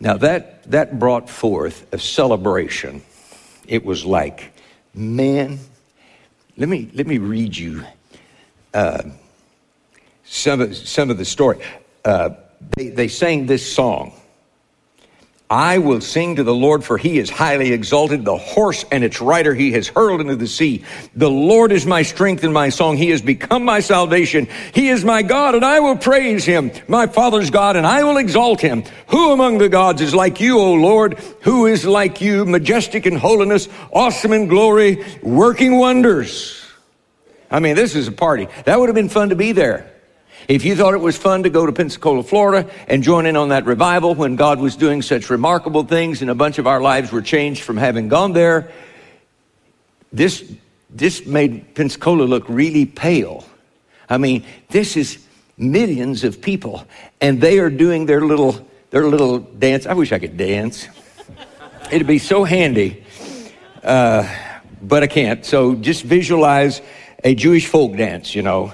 Now 0.00 0.16
that, 0.18 0.70
that 0.70 0.98
brought 0.98 1.28
forth 1.28 1.86
a 1.92 1.98
celebration. 1.98 3.02
It 3.66 3.84
was 3.84 4.04
like, 4.04 4.52
man, 4.94 5.58
let 6.56 6.68
me, 6.68 6.90
let 6.94 7.06
me 7.06 7.18
read 7.18 7.56
you 7.56 7.84
uh, 8.74 9.02
some, 10.24 10.60
of, 10.60 10.76
some 10.76 11.10
of 11.10 11.18
the 11.18 11.24
story. 11.24 11.58
Uh, 12.04 12.30
they, 12.76 12.88
they 12.88 13.08
sang 13.08 13.46
this 13.46 13.70
song. 13.70 14.12
I 15.50 15.78
will 15.78 16.02
sing 16.02 16.36
to 16.36 16.44
the 16.44 16.54
Lord, 16.54 16.84
for 16.84 16.98
he 16.98 17.18
is 17.18 17.30
highly 17.30 17.72
exalted. 17.72 18.22
The 18.22 18.36
horse 18.36 18.84
and 18.92 19.02
its 19.02 19.20
rider 19.20 19.54
he 19.54 19.72
has 19.72 19.88
hurled 19.88 20.20
into 20.20 20.36
the 20.36 20.46
sea. 20.46 20.84
The 21.16 21.30
Lord 21.30 21.72
is 21.72 21.86
my 21.86 22.02
strength 22.02 22.44
and 22.44 22.52
my 22.52 22.68
song. 22.68 22.98
He 22.98 23.08
has 23.10 23.22
become 23.22 23.64
my 23.64 23.80
salvation. 23.80 24.46
He 24.74 24.90
is 24.90 25.06
my 25.06 25.22
God, 25.22 25.54
and 25.54 25.64
I 25.64 25.80
will 25.80 25.96
praise 25.96 26.44
him, 26.44 26.70
my 26.86 27.06
Father's 27.06 27.48
God, 27.48 27.76
and 27.76 27.86
I 27.86 28.04
will 28.04 28.18
exalt 28.18 28.60
him. 28.60 28.84
Who 29.06 29.32
among 29.32 29.56
the 29.56 29.70
gods 29.70 30.02
is 30.02 30.14
like 30.14 30.38
you, 30.38 30.58
O 30.58 30.74
Lord? 30.74 31.18
Who 31.40 31.64
is 31.64 31.86
like 31.86 32.20
you, 32.20 32.44
majestic 32.44 33.06
in 33.06 33.16
holiness, 33.16 33.70
awesome 33.90 34.34
in 34.34 34.48
glory, 34.48 35.02
working 35.22 35.78
wonders? 35.78 36.62
I 37.50 37.60
mean, 37.60 37.74
this 37.74 37.94
is 37.94 38.06
a 38.06 38.12
party. 38.12 38.48
That 38.66 38.78
would 38.78 38.90
have 38.90 38.96
been 38.96 39.08
fun 39.08 39.30
to 39.30 39.36
be 39.36 39.52
there. 39.52 39.97
If 40.48 40.64
you 40.64 40.74
thought 40.74 40.94
it 40.94 41.00
was 41.02 41.14
fun 41.14 41.42
to 41.42 41.50
go 41.50 41.66
to 41.66 41.72
Pensacola, 41.72 42.22
Florida 42.22 42.70
and 42.86 43.02
join 43.02 43.26
in 43.26 43.36
on 43.36 43.50
that 43.50 43.66
revival 43.66 44.14
when 44.14 44.34
God 44.34 44.58
was 44.58 44.76
doing 44.76 45.02
such 45.02 45.28
remarkable 45.28 45.84
things 45.84 46.22
and 46.22 46.30
a 46.30 46.34
bunch 46.34 46.56
of 46.56 46.66
our 46.66 46.80
lives 46.80 47.12
were 47.12 47.20
changed 47.20 47.62
from 47.62 47.76
having 47.76 48.08
gone 48.08 48.32
there, 48.32 48.72
this, 50.10 50.50
this 50.88 51.26
made 51.26 51.74
Pensacola 51.74 52.22
look 52.22 52.48
really 52.48 52.86
pale. 52.86 53.44
I 54.08 54.16
mean, 54.16 54.42
this 54.70 54.96
is 54.96 55.22
millions 55.58 56.24
of 56.24 56.40
people 56.40 56.86
and 57.20 57.42
they 57.42 57.58
are 57.58 57.68
doing 57.68 58.06
their 58.06 58.22
little, 58.22 58.66
their 58.88 59.06
little 59.06 59.40
dance. 59.40 59.84
I 59.84 59.92
wish 59.92 60.12
I 60.12 60.18
could 60.18 60.38
dance. 60.38 60.88
It'd 61.92 62.06
be 62.06 62.18
so 62.18 62.44
handy. 62.44 63.04
Uh, 63.84 64.26
but 64.80 65.02
I 65.02 65.08
can't. 65.08 65.44
So 65.44 65.74
just 65.74 66.04
visualize 66.04 66.80
a 67.22 67.34
Jewish 67.34 67.66
folk 67.66 67.98
dance, 67.98 68.34
you 68.34 68.40
know 68.40 68.72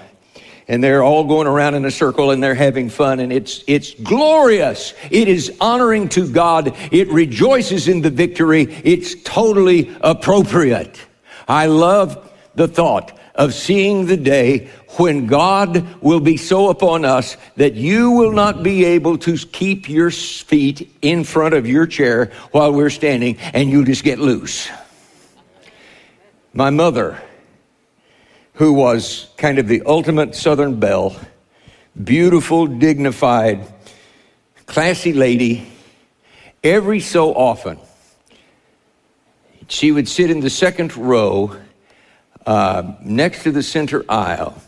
and 0.69 0.83
they're 0.83 1.03
all 1.03 1.25
going 1.25 1.47
around 1.47 1.75
in 1.75 1.85
a 1.85 1.91
circle 1.91 2.31
and 2.31 2.43
they're 2.43 2.55
having 2.55 2.89
fun 2.89 3.21
and 3.21 3.33
it's 3.33 3.63
it's 3.67 3.95
glorious. 3.95 4.95
It 5.11 5.29
is 5.29 5.57
honoring 5.61 6.09
to 6.11 6.29
god. 6.31 6.75
It 6.93 7.09
rejoices 7.09 7.89
in 7.89 8.03
the 8.03 8.11
victory. 8.11 8.63
It's 8.85 9.15
totally 9.23 9.95
appropriate. 10.01 10.99
I 11.47 11.67
love 11.67 12.31
the 12.55 12.69
thought 12.69 13.19
of 13.35 13.53
seeing 13.53 14.07
the 14.07 14.17
day 14.17 14.71
when 14.97 15.27
God 15.27 16.01
will 16.03 16.21
be 16.21 16.37
so 16.37 16.71
upon 16.71 17.05
us 17.05 17.37
that 17.57 17.75
you 17.75 18.13
will 18.13 18.33
not 18.33 18.63
be 18.63 18.85
able 18.85 19.19
to 19.19 19.37
keep 19.37 19.89
your 19.89 20.11
feet 20.11 20.97
in 21.03 21.25
front 21.25 21.55
of 21.55 21.67
your 21.67 21.87
chair 21.87 22.31
while 22.53 22.73
we're 22.73 22.91
standing 22.91 23.37
and 23.53 23.69
you 23.69 23.85
just 23.85 24.05
get 24.05 24.21
loose. 24.21 24.69
My 26.53 26.71
mother 26.71 27.21
who 28.55 28.73
was 28.73 29.29
kind 29.37 29.59
of 29.59 29.69
the 29.69 29.83
ultimate 29.85 30.35
Southern 30.35 30.79
belle, 30.79 31.17
beautiful, 32.03 32.67
dignified, 32.67 33.67
classy 34.67 35.13
lady, 35.13 35.71
every 36.63 37.01
so 37.01 37.35
often, 37.35 37.79
she 39.69 39.91
would 39.91 40.09
sit 40.09 40.31
in 40.31 40.41
the 40.41 40.51
second 40.51 40.97
row 40.97 41.57
uh, 42.47 42.95
next 43.03 43.43
to 43.43 43.53
the 43.53 43.63
center 43.63 44.05
aisle. 44.09 44.61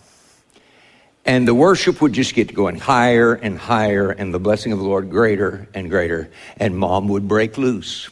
And 1.25 1.47
the 1.47 1.55
worship 1.55 2.01
would 2.01 2.13
just 2.13 2.35
get 2.35 2.55
going 2.55 2.79
higher 2.79 3.35
and 3.35 3.59
higher, 3.59 4.11
and 4.11 4.33
the 4.33 4.39
blessing 4.39 4.73
of 4.73 4.79
the 4.79 4.85
Lord 4.85 5.11
greater 5.11 5.69
and 5.75 5.91
greater. 5.91 6.31
And 6.57 6.77
mom 6.77 7.09
would 7.09 7.27
break 7.27 7.59
loose. 7.59 8.09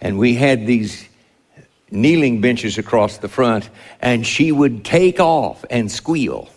And 0.00 0.18
we 0.18 0.34
had 0.34 0.66
these 0.66 1.08
kneeling 1.94 2.40
benches 2.40 2.76
across 2.76 3.18
the 3.18 3.28
front, 3.28 3.70
and 4.00 4.26
she 4.26 4.52
would 4.52 4.84
take 4.84 5.20
off 5.20 5.64
and 5.70 5.90
squeal. 5.90 6.48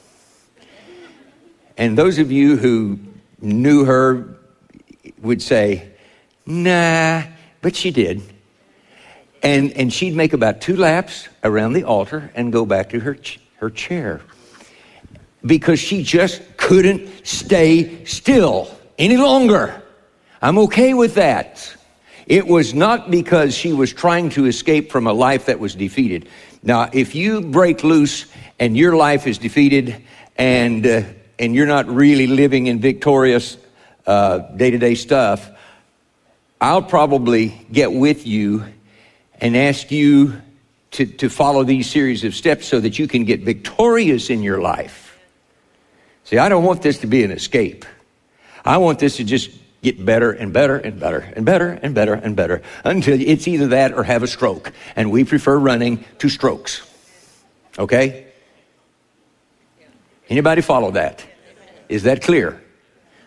And 1.77 1.98
those 1.98 2.17
of 2.17 2.32
you 2.32 2.58
who 2.58 3.00
knew 3.39 3.86
her 3.86 4.36
would 5.22 5.41
say, 5.41 5.89
nah, 6.46 7.24
but 7.62 7.75
she 7.75 7.91
did. 7.91 8.22
And, 9.44 9.72
and 9.74 9.94
she'd 9.94 10.15
make 10.15 10.34
about 10.34 10.62
two 10.62 10.75
laps 10.75 11.27
around 11.44 11.74
the 11.74 11.84
altar 11.84 12.32
and 12.34 12.51
go 12.51 12.65
back 12.65 12.89
to 12.89 13.00
her, 13.00 13.15
ch- 13.15 13.39
her 13.58 13.70
chair 13.70 14.22
because 15.46 15.79
she 15.79 16.03
just 16.03 16.41
couldn't 16.58 17.25
stay 17.25 18.03
still 18.06 18.70
any 18.98 19.17
longer. 19.17 19.82
I'm 20.41 20.58
okay 20.60 20.94
with 20.94 21.15
that. 21.15 21.75
It 22.28 22.46
was 22.46 22.74
not 22.74 23.10
because 23.10 23.56
she 23.56 23.72
was 23.72 23.94
trying 23.94 24.30
to 24.32 24.46
escape 24.46 24.92
from 24.92 25.08
a 25.08 25.14
life 25.14 25.46
that 25.46 25.60
was 25.60 25.76
defeated. 25.76 26.28
Now, 26.62 26.90
if 26.92 27.16
you 27.16 27.42
break 27.42 27.84
loose 27.84 28.26
and 28.60 28.76
your 28.76 28.98
life 28.98 29.28
is 29.28 29.38
defeated 29.38 30.04
and, 30.36 30.86
uh, 30.86 31.04
and 31.40 31.56
you're 31.56 31.68
not 31.68 31.88
really 31.88 32.28
living 32.28 32.68
in 32.68 32.80
victorious 32.80 33.58
day 34.06 34.72
to 34.72 34.78
day 34.78 34.96
stuff, 34.96 35.50
I'll 36.60 36.82
probably 36.82 37.66
get 37.72 37.94
with 37.94 38.28
you 38.28 38.66
and 39.40 39.56
ask 39.56 39.92
you 39.92 40.42
to, 40.92 41.06
to 41.06 41.30
follow 41.30 41.64
these 41.64 41.90
series 41.90 42.24
of 42.24 42.36
steps 42.36 42.68
so 42.68 42.80
that 42.80 42.98
you 43.00 43.08
can 43.08 43.24
get 43.24 43.42
victorious 43.42 44.30
in 44.30 44.42
your 44.42 44.60
life. 44.60 45.18
See, 46.24 46.38
I 46.38 46.50
don't 46.50 46.64
want 46.64 46.82
this 46.82 46.98
to 47.00 47.08
be 47.08 47.24
an 47.24 47.32
escape. 47.32 47.86
I 48.66 48.78
want 48.78 49.00
this 49.00 49.18
to 49.18 49.24
just 49.24 49.52
get 49.82 50.04
better 50.04 50.32
and 50.32 50.54
better 50.54 50.78
and 50.78 51.00
better 51.00 51.20
and 51.36 51.46
better 51.46 51.80
and 51.82 51.94
better 51.94 52.14
and 52.14 52.36
better 52.36 52.62
until 52.84 53.20
it's 53.20 53.48
either 53.48 53.68
that 53.68 53.94
or 53.94 54.04
have 54.04 54.24
a 54.24 54.28
stroke. 54.28 54.72
And 54.96 55.12
we 55.12 55.24
prefer 55.24 55.58
running 55.58 56.04
to 56.20 56.30
strokes. 56.30 56.82
Okay? 57.78 58.28
Anybody 60.30 60.62
follow 60.62 60.92
that? 60.92 61.24
Is 61.90 62.04
that 62.04 62.22
clear? 62.22 62.62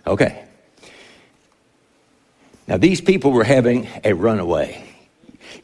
Okay. 0.07 0.45
Now 2.67 2.77
these 2.77 3.01
people 3.01 3.33
were 3.33 3.45
having 3.45 3.89
a 4.05 4.13
runaway. 4.13 4.85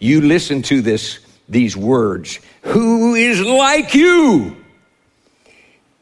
You 0.01 0.21
listen 0.21 0.63
to 0.63 0.83
this 0.83 1.21
these 1.49 1.77
words. 1.77 2.41
Who 2.63 3.15
is 3.15 3.41
like 3.41 3.95
you? 3.95 4.57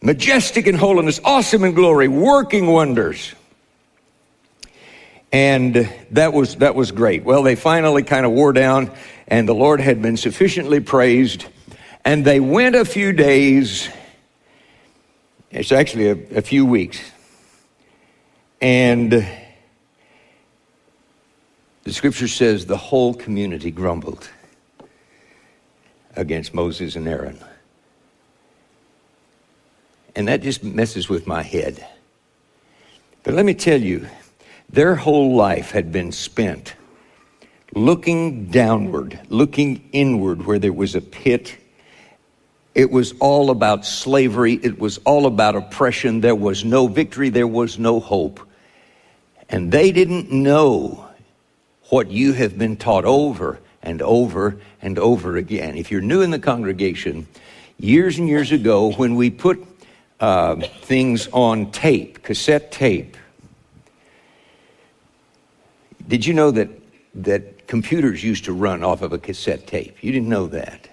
Majestic 0.02 0.66
in 0.66 0.74
holiness, 0.74 1.20
awesome 1.24 1.64
in 1.64 1.74
glory, 1.74 2.08
working 2.08 2.66
wonders. 2.66 3.34
And 5.34 5.90
that 6.12 6.32
was, 6.32 6.54
that 6.58 6.76
was 6.76 6.92
great. 6.92 7.24
Well, 7.24 7.42
they 7.42 7.56
finally 7.56 8.04
kind 8.04 8.24
of 8.24 8.30
wore 8.30 8.52
down, 8.52 8.92
and 9.26 9.48
the 9.48 9.54
Lord 9.54 9.80
had 9.80 10.00
been 10.00 10.16
sufficiently 10.16 10.78
praised. 10.78 11.46
And 12.04 12.24
they 12.24 12.38
went 12.38 12.76
a 12.76 12.84
few 12.84 13.12
days, 13.12 13.88
it's 15.50 15.72
actually 15.72 16.06
a, 16.10 16.38
a 16.38 16.40
few 16.40 16.64
weeks. 16.64 17.00
And 18.60 19.10
the 21.82 21.92
scripture 21.92 22.28
says 22.28 22.66
the 22.66 22.76
whole 22.76 23.12
community 23.12 23.72
grumbled 23.72 24.30
against 26.14 26.54
Moses 26.54 26.94
and 26.94 27.08
Aaron. 27.08 27.40
And 30.14 30.28
that 30.28 30.42
just 30.42 30.62
messes 30.62 31.08
with 31.08 31.26
my 31.26 31.42
head. 31.42 31.84
But 33.24 33.34
let 33.34 33.44
me 33.44 33.54
tell 33.54 33.82
you, 33.82 34.06
their 34.74 34.94
whole 34.94 35.34
life 35.34 35.70
had 35.70 35.92
been 35.92 36.12
spent 36.12 36.74
looking 37.74 38.46
downward, 38.46 39.18
looking 39.28 39.88
inward 39.92 40.46
where 40.46 40.58
there 40.58 40.72
was 40.72 40.94
a 40.94 41.00
pit. 41.00 41.56
It 42.74 42.90
was 42.90 43.14
all 43.20 43.50
about 43.50 43.84
slavery. 43.84 44.54
It 44.62 44.78
was 44.78 44.98
all 44.98 45.26
about 45.26 45.56
oppression. 45.56 46.20
There 46.20 46.34
was 46.34 46.64
no 46.64 46.86
victory. 46.86 47.30
There 47.30 47.46
was 47.46 47.78
no 47.78 48.00
hope. 48.00 48.40
And 49.48 49.70
they 49.70 49.92
didn't 49.92 50.30
know 50.30 51.08
what 51.90 52.10
you 52.10 52.32
have 52.32 52.58
been 52.58 52.76
taught 52.76 53.04
over 53.04 53.60
and 53.82 54.00
over 54.02 54.58
and 54.80 54.98
over 54.98 55.36
again. 55.36 55.76
If 55.76 55.90
you're 55.90 56.00
new 56.00 56.22
in 56.22 56.30
the 56.30 56.38
congregation, 56.38 57.26
years 57.78 58.18
and 58.18 58.28
years 58.28 58.50
ago, 58.50 58.92
when 58.92 59.14
we 59.14 59.30
put 59.30 59.64
uh, 60.20 60.56
things 60.82 61.28
on 61.32 61.70
tape, 61.70 62.22
cassette 62.22 62.72
tape, 62.72 63.16
did 66.06 66.26
you 66.26 66.34
know 66.34 66.50
that, 66.50 66.68
that 67.14 67.66
computers 67.66 68.22
used 68.22 68.44
to 68.44 68.52
run 68.52 68.84
off 68.84 69.02
of 69.02 69.12
a 69.12 69.18
cassette 69.18 69.66
tape? 69.66 69.96
You 70.02 70.12
didn't 70.12 70.28
know 70.28 70.46
that. 70.48 70.88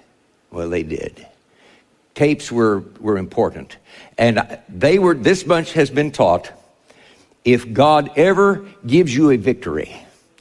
Well, 0.52 0.70
they 0.70 0.84
did. 0.84 1.28
Tapes 2.16 2.52
were, 2.52 2.84
were 3.00 3.18
important. 3.18 3.78
And 4.18 4.60
they 4.70 5.00
were, 5.00 5.14
this 5.14 5.44
bunch 5.44 5.74
has 5.74 5.90
been 5.90 6.12
taught 6.12 6.52
if 7.44 7.72
God 7.74 8.12
ever 8.18 8.66
gives 8.86 9.16
you 9.16 9.32
a 9.32 9.38
victory, 9.38 9.96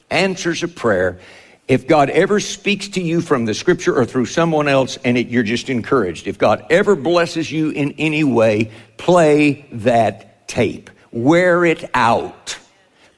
answers 0.09 0.61
a 0.61 0.67
prayer, 0.67 1.19
if 1.67 1.87
God 1.87 2.09
ever 2.09 2.39
speaks 2.39 2.89
to 2.89 3.01
you 3.01 3.21
from 3.21 3.45
the 3.45 3.53
scripture 3.53 3.97
or 3.97 4.05
through 4.05 4.25
someone 4.25 4.67
else 4.67 4.97
and 5.03 5.17
it, 5.17 5.27
you're 5.27 5.41
just 5.41 5.69
encouraged, 5.69 6.27
if 6.27 6.37
God 6.37 6.65
ever 6.69 6.95
blesses 6.95 7.51
you 7.51 7.69
in 7.69 7.93
any 7.97 8.23
way, 8.23 8.71
play 8.97 9.65
that 9.71 10.47
tape. 10.47 10.89
Wear 11.11 11.65
it 11.65 11.89
out 11.93 12.57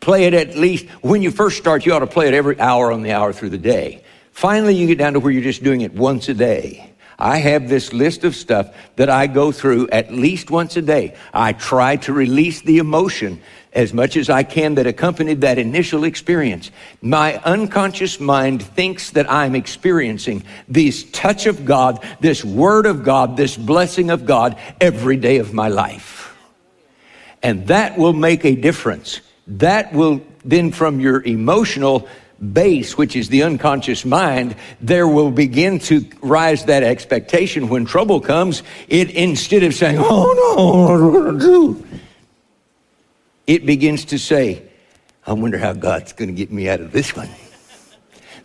Play 0.03 0.25
it 0.25 0.33
at 0.33 0.57
least, 0.57 0.86
when 1.01 1.22
you 1.22 1.31
first 1.31 1.57
start, 1.57 1.86
you 1.86 1.93
ought 1.93 2.00
to 2.00 2.07
play 2.07 2.27
it 2.27 2.33
every 2.33 2.60
hour 2.60 2.91
on 2.91 3.03
the 3.03 3.13
hour 3.13 3.31
through 3.31 3.51
the 3.51 3.57
day. 3.57 4.03
Finally, 4.33 4.75
you 4.75 4.86
get 4.86 4.98
down 4.98 5.13
to 5.13 5.22
where 5.22 5.31
you're 5.31 5.41
just 5.41 5.63
doing 5.63 5.79
it 5.79 5.93
once 5.93 6.27
a 6.27 6.33
day. 6.33 6.91
I 7.17 7.38
have 7.38 7.69
this 7.69 7.93
list 7.93 8.25
of 8.25 8.36
stuff 8.36 8.75
that 8.98 9.10
I 9.10 9.27
go 9.27 9.53
through 9.53 9.88
at 9.93 10.12
least 10.12 10.51
once 10.51 10.75
a 10.75 10.81
day. 10.81 11.15
I 11.33 11.53
try 11.53 11.95
to 11.95 12.12
release 12.12 12.63
the 12.63 12.79
emotion 12.79 13.41
as 13.72 13.93
much 13.93 14.17
as 14.17 14.29
I 14.29 14.43
can 14.43 14.75
that 14.75 14.88
accompanied 14.88 15.39
that 15.39 15.57
initial 15.57 16.03
experience. 16.03 16.69
My 17.01 17.38
unconscious 17.38 18.19
mind 18.19 18.62
thinks 18.62 19.12
that 19.12 19.31
I'm 19.31 19.55
experiencing 19.55 20.43
this 20.67 21.10
touch 21.12 21.45
of 21.45 21.63
God, 21.63 22.05
this 22.19 22.43
word 22.43 22.88
of 22.88 23.05
God, 23.05 23.38
this 23.38 23.55
blessing 23.55 24.10
of 24.10 24.25
God 24.25 24.57
every 24.81 25.15
day 25.15 25.38
of 25.38 25.53
my 25.53 25.69
life. 25.69 26.36
And 27.41 27.67
that 27.67 27.98
will 27.98 28.12
make 28.12 28.43
a 28.43 28.53
difference. 28.53 29.22
That 29.47 29.93
will 29.93 30.21
then 30.45 30.71
from 30.71 31.00
your 31.00 31.21
emotional 31.21 32.07
base, 32.51 32.97
which 32.97 33.15
is 33.15 33.29
the 33.29 33.43
unconscious 33.43 34.03
mind, 34.03 34.55
there 34.81 35.07
will 35.07 35.31
begin 35.31 35.79
to 35.79 36.05
rise 36.21 36.65
that 36.65 36.83
expectation 36.83 37.69
when 37.69 37.85
trouble 37.85 38.19
comes. 38.19 38.63
It 38.89 39.12
instead 39.12 39.63
of 39.63 39.73
saying, 39.73 39.97
"Oh 40.00 40.33
no, 40.55 41.39
do?" 41.39 41.85
It 43.47 43.65
begins 43.65 44.05
to 44.05 44.17
say, 44.17 44.63
"I 45.25 45.33
wonder 45.33 45.57
how 45.57 45.73
God's 45.73 46.13
going 46.13 46.29
to 46.29 46.35
get 46.35 46.51
me 46.51 46.67
out 46.69 46.79
of 46.79 46.91
this 46.91 47.15
one," 47.15 47.29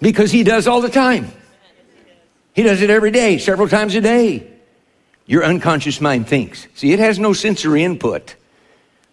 because 0.01 0.31
He 0.31 0.43
does 0.45 0.67
all 0.67 0.81
the 0.81 0.89
time. 0.89 1.33
He 2.53 2.63
does 2.65 2.83
it 2.83 2.91
every 2.91 3.13
day, 3.13 3.39
several 3.39 3.69
times 3.69 3.95
a 3.95 4.01
day. 4.01 4.47
Your 5.27 5.45
unconscious 5.45 6.01
mind 6.01 6.27
thinks. 6.27 6.67
See, 6.75 6.93
it 6.93 6.99
has 6.99 7.19
no 7.19 7.33
sensory 7.33 7.85
input. 7.85 8.35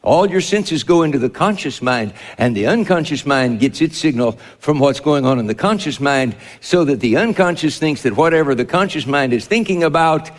All 0.06 0.30
your 0.30 0.42
senses 0.42 0.84
go 0.84 1.02
into 1.02 1.18
the 1.18 1.30
conscious 1.30 1.82
mind, 1.82 2.14
and 2.38 2.56
the 2.56 2.68
unconscious 2.68 3.26
mind 3.26 3.60
gets 3.60 3.82
its 3.82 3.98
signal 3.98 4.34
from 4.60 4.80
what's 4.80 5.00
going 5.00 5.26
on 5.26 5.40
in 5.40 5.48
the 5.48 5.56
conscious 5.56 6.00
mind, 6.00 6.36
so 6.62 6.86
that 6.86 7.00
the 7.00 7.18
unconscious 7.18 7.80
thinks 7.80 8.04
that 8.04 8.16
whatever 8.16 8.54
the 8.54 8.66
conscious 8.66 9.08
mind 9.08 9.34
is 9.34 9.48
thinking 9.48 9.84
about 9.84 10.30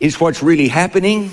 is 0.00 0.20
what's 0.20 0.42
really 0.42 0.68
happening. 0.68 1.30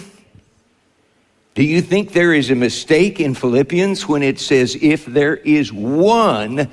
Do 1.55 1.63
you 1.63 1.81
think 1.81 2.11
there 2.11 2.33
is 2.33 2.51
a 2.51 2.55
mistake 2.55 3.19
in 3.19 3.33
Philippians 3.33 4.07
when 4.07 4.21
it 4.21 4.39
says, 4.39 4.77
if 4.79 5.07
there 5.07 5.37
is 5.37 5.73
one 5.73 6.69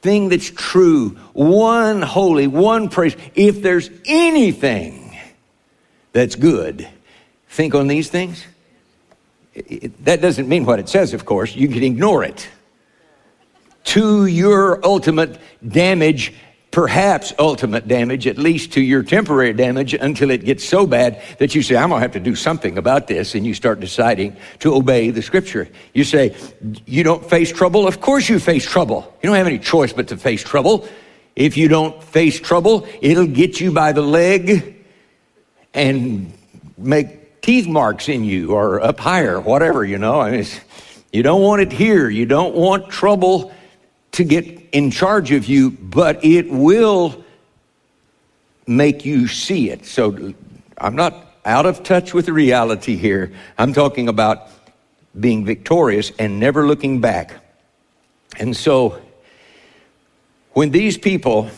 thing 0.00 0.30
that's 0.30 0.50
true, 0.50 1.10
one 1.34 2.00
holy, 2.00 2.46
one 2.46 2.88
praise, 2.88 3.14
if 3.34 3.60
there's 3.60 3.90
anything 4.06 5.14
that's 6.12 6.34
good, 6.34 6.88
think 7.48 7.74
on 7.74 7.86
these 7.86 8.08
things? 8.08 8.46
It, 9.54 10.04
that 10.04 10.20
doesn't 10.20 10.48
mean 10.48 10.64
what 10.64 10.78
it 10.78 10.88
says, 10.88 11.14
of 11.14 11.24
course. 11.24 11.54
You 11.54 11.68
can 11.68 11.82
ignore 11.82 12.24
it. 12.24 12.48
To 13.84 14.26
your 14.26 14.84
ultimate 14.84 15.38
damage, 15.66 16.32
perhaps 16.70 17.34
ultimate 17.38 17.86
damage, 17.86 18.26
at 18.26 18.38
least 18.38 18.72
to 18.72 18.80
your 18.80 19.02
temporary 19.02 19.52
damage, 19.52 19.92
until 19.94 20.30
it 20.30 20.44
gets 20.44 20.64
so 20.64 20.86
bad 20.86 21.20
that 21.38 21.54
you 21.54 21.62
say, 21.62 21.76
I'm 21.76 21.90
going 21.90 21.98
to 21.98 22.02
have 22.02 22.12
to 22.12 22.20
do 22.20 22.34
something 22.34 22.78
about 22.78 23.08
this, 23.08 23.34
and 23.34 23.46
you 23.46 23.54
start 23.54 23.80
deciding 23.80 24.36
to 24.60 24.74
obey 24.74 25.10
the 25.10 25.22
scripture. 25.22 25.68
You 25.92 26.04
say, 26.04 26.34
You 26.86 27.04
don't 27.04 27.28
face 27.28 27.52
trouble? 27.52 27.86
Of 27.86 28.00
course 28.00 28.28
you 28.28 28.38
face 28.38 28.64
trouble. 28.64 29.16
You 29.22 29.28
don't 29.28 29.36
have 29.36 29.46
any 29.46 29.58
choice 29.58 29.92
but 29.92 30.08
to 30.08 30.16
face 30.16 30.42
trouble. 30.42 30.88
If 31.36 31.56
you 31.56 31.68
don't 31.68 32.02
face 32.02 32.40
trouble, 32.40 32.86
it'll 33.00 33.26
get 33.26 33.60
you 33.60 33.72
by 33.72 33.92
the 33.92 34.02
leg 34.02 34.84
and 35.74 36.32
make 36.76 37.21
teeth 37.42 37.66
marks 37.66 38.08
in 38.08 38.24
you 38.24 38.52
or 38.52 38.80
up 38.80 38.98
higher, 38.98 39.40
whatever, 39.40 39.84
you 39.84 39.98
know. 39.98 40.20
I 40.20 40.30
mean, 40.30 40.46
you 41.12 41.22
don't 41.22 41.42
want 41.42 41.60
it 41.60 41.72
here. 41.72 42.08
You 42.08 42.24
don't 42.24 42.54
want 42.54 42.88
trouble 42.88 43.52
to 44.12 44.24
get 44.24 44.46
in 44.72 44.90
charge 44.90 45.32
of 45.32 45.46
you, 45.46 45.70
but 45.70 46.24
it 46.24 46.50
will 46.50 47.22
make 48.66 49.04
you 49.04 49.26
see 49.26 49.70
it. 49.70 49.84
So 49.84 50.34
I'm 50.78 50.96
not 50.96 51.34
out 51.44 51.66
of 51.66 51.82
touch 51.82 52.14
with 52.14 52.26
the 52.26 52.32
reality 52.32 52.96
here. 52.96 53.32
I'm 53.58 53.72
talking 53.72 54.08
about 54.08 54.48
being 55.18 55.44
victorious 55.44 56.12
and 56.18 56.38
never 56.38 56.66
looking 56.66 57.00
back. 57.00 57.34
And 58.38 58.56
so 58.56 59.02
when 60.52 60.70
these 60.70 60.96
people 60.96 61.50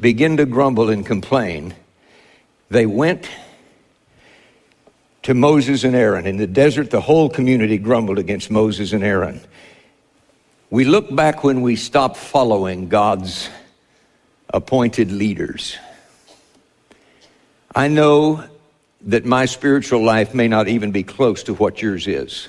begin 0.00 0.36
to 0.38 0.46
grumble 0.46 0.90
and 0.90 1.04
complain, 1.04 1.74
they 2.70 2.86
went 2.86 3.28
to 5.22 5.34
Moses 5.34 5.84
and 5.84 5.94
Aaron. 5.94 6.26
In 6.26 6.36
the 6.36 6.46
desert, 6.46 6.90
the 6.90 7.00
whole 7.00 7.28
community 7.28 7.78
grumbled 7.78 8.18
against 8.18 8.50
Moses 8.50 8.92
and 8.92 9.04
Aaron. 9.04 9.40
We 10.70 10.84
look 10.84 11.14
back 11.14 11.44
when 11.44 11.62
we 11.62 11.76
stop 11.76 12.16
following 12.16 12.88
God's 12.88 13.48
appointed 14.50 15.12
leaders. 15.12 15.76
I 17.74 17.88
know 17.88 18.44
that 19.02 19.24
my 19.24 19.46
spiritual 19.46 20.04
life 20.04 20.34
may 20.34 20.48
not 20.48 20.68
even 20.68 20.92
be 20.92 21.02
close 21.02 21.42
to 21.44 21.54
what 21.54 21.82
yours 21.82 22.06
is. 22.06 22.48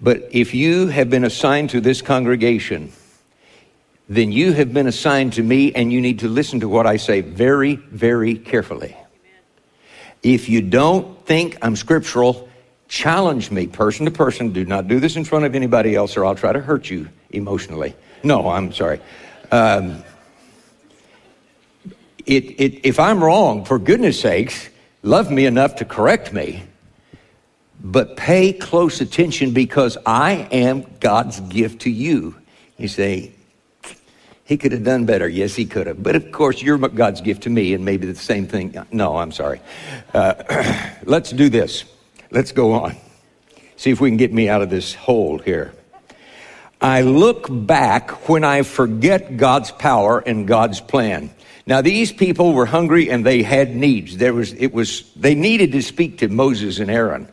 But 0.00 0.28
if 0.30 0.54
you 0.54 0.88
have 0.88 1.10
been 1.10 1.24
assigned 1.24 1.70
to 1.70 1.80
this 1.80 2.00
congregation, 2.00 2.92
then 4.08 4.32
you 4.32 4.52
have 4.52 4.72
been 4.72 4.86
assigned 4.86 5.34
to 5.34 5.42
me, 5.42 5.72
and 5.74 5.92
you 5.92 6.00
need 6.00 6.20
to 6.20 6.28
listen 6.28 6.60
to 6.60 6.68
what 6.68 6.86
I 6.86 6.96
say 6.96 7.20
very, 7.20 7.76
very 7.76 8.34
carefully. 8.34 8.96
If 10.22 10.48
you 10.48 10.60
don't 10.60 11.24
think 11.26 11.56
I'm 11.62 11.76
scriptural, 11.76 12.48
challenge 12.88 13.50
me 13.50 13.66
person 13.66 14.04
to 14.04 14.10
person. 14.10 14.52
Do 14.52 14.64
not 14.64 14.88
do 14.88 15.00
this 15.00 15.16
in 15.16 15.24
front 15.24 15.44
of 15.44 15.54
anybody 15.54 15.94
else, 15.94 16.16
or 16.16 16.24
I'll 16.24 16.34
try 16.34 16.52
to 16.52 16.60
hurt 16.60 16.90
you 16.90 17.08
emotionally. 17.30 17.94
No, 18.22 18.48
I'm 18.48 18.72
sorry. 18.72 19.00
Um, 19.50 20.04
it, 22.26 22.44
it, 22.60 22.86
if 22.86 23.00
I'm 23.00 23.22
wrong, 23.24 23.64
for 23.64 23.78
goodness 23.78 24.20
sakes, 24.20 24.68
love 25.02 25.30
me 25.30 25.46
enough 25.46 25.76
to 25.76 25.84
correct 25.84 26.32
me, 26.32 26.62
but 27.82 28.16
pay 28.16 28.52
close 28.52 29.00
attention 29.00 29.52
because 29.52 29.96
I 30.04 30.48
am 30.52 30.84
God's 31.00 31.40
gift 31.40 31.82
to 31.82 31.90
you. 31.90 32.36
You 32.76 32.88
say, 32.88 33.32
he 34.50 34.56
could 34.56 34.72
have 34.72 34.82
done 34.82 35.06
better. 35.06 35.28
Yes, 35.28 35.54
he 35.54 35.64
could 35.64 35.86
have. 35.86 36.02
But 36.02 36.16
of 36.16 36.32
course, 36.32 36.60
you're 36.60 36.76
God's 36.76 37.20
gift 37.20 37.44
to 37.44 37.50
me, 37.50 37.72
and 37.72 37.84
maybe 37.84 38.08
the 38.08 38.16
same 38.16 38.48
thing. 38.48 38.74
No, 38.90 39.16
I'm 39.16 39.30
sorry. 39.30 39.60
Uh, 40.12 40.90
let's 41.04 41.30
do 41.30 41.48
this. 41.48 41.84
Let's 42.32 42.50
go 42.50 42.72
on. 42.72 42.96
See 43.76 43.92
if 43.92 44.00
we 44.00 44.10
can 44.10 44.16
get 44.16 44.32
me 44.32 44.48
out 44.48 44.60
of 44.60 44.68
this 44.68 44.92
hole 44.92 45.38
here. 45.38 45.72
I 46.80 47.02
look 47.02 47.46
back 47.48 48.28
when 48.28 48.42
I 48.42 48.62
forget 48.62 49.36
God's 49.36 49.70
power 49.70 50.18
and 50.18 50.48
God's 50.48 50.80
plan. 50.80 51.30
Now 51.64 51.80
these 51.80 52.10
people 52.10 52.52
were 52.52 52.66
hungry 52.66 53.08
and 53.08 53.24
they 53.24 53.44
had 53.44 53.76
needs. 53.76 54.16
There 54.16 54.34
was, 54.34 54.52
it 54.54 54.74
was, 54.74 55.12
they 55.14 55.36
needed 55.36 55.70
to 55.72 55.80
speak 55.80 56.18
to 56.18 56.28
Moses 56.28 56.80
and 56.80 56.90
Aaron. 56.90 57.28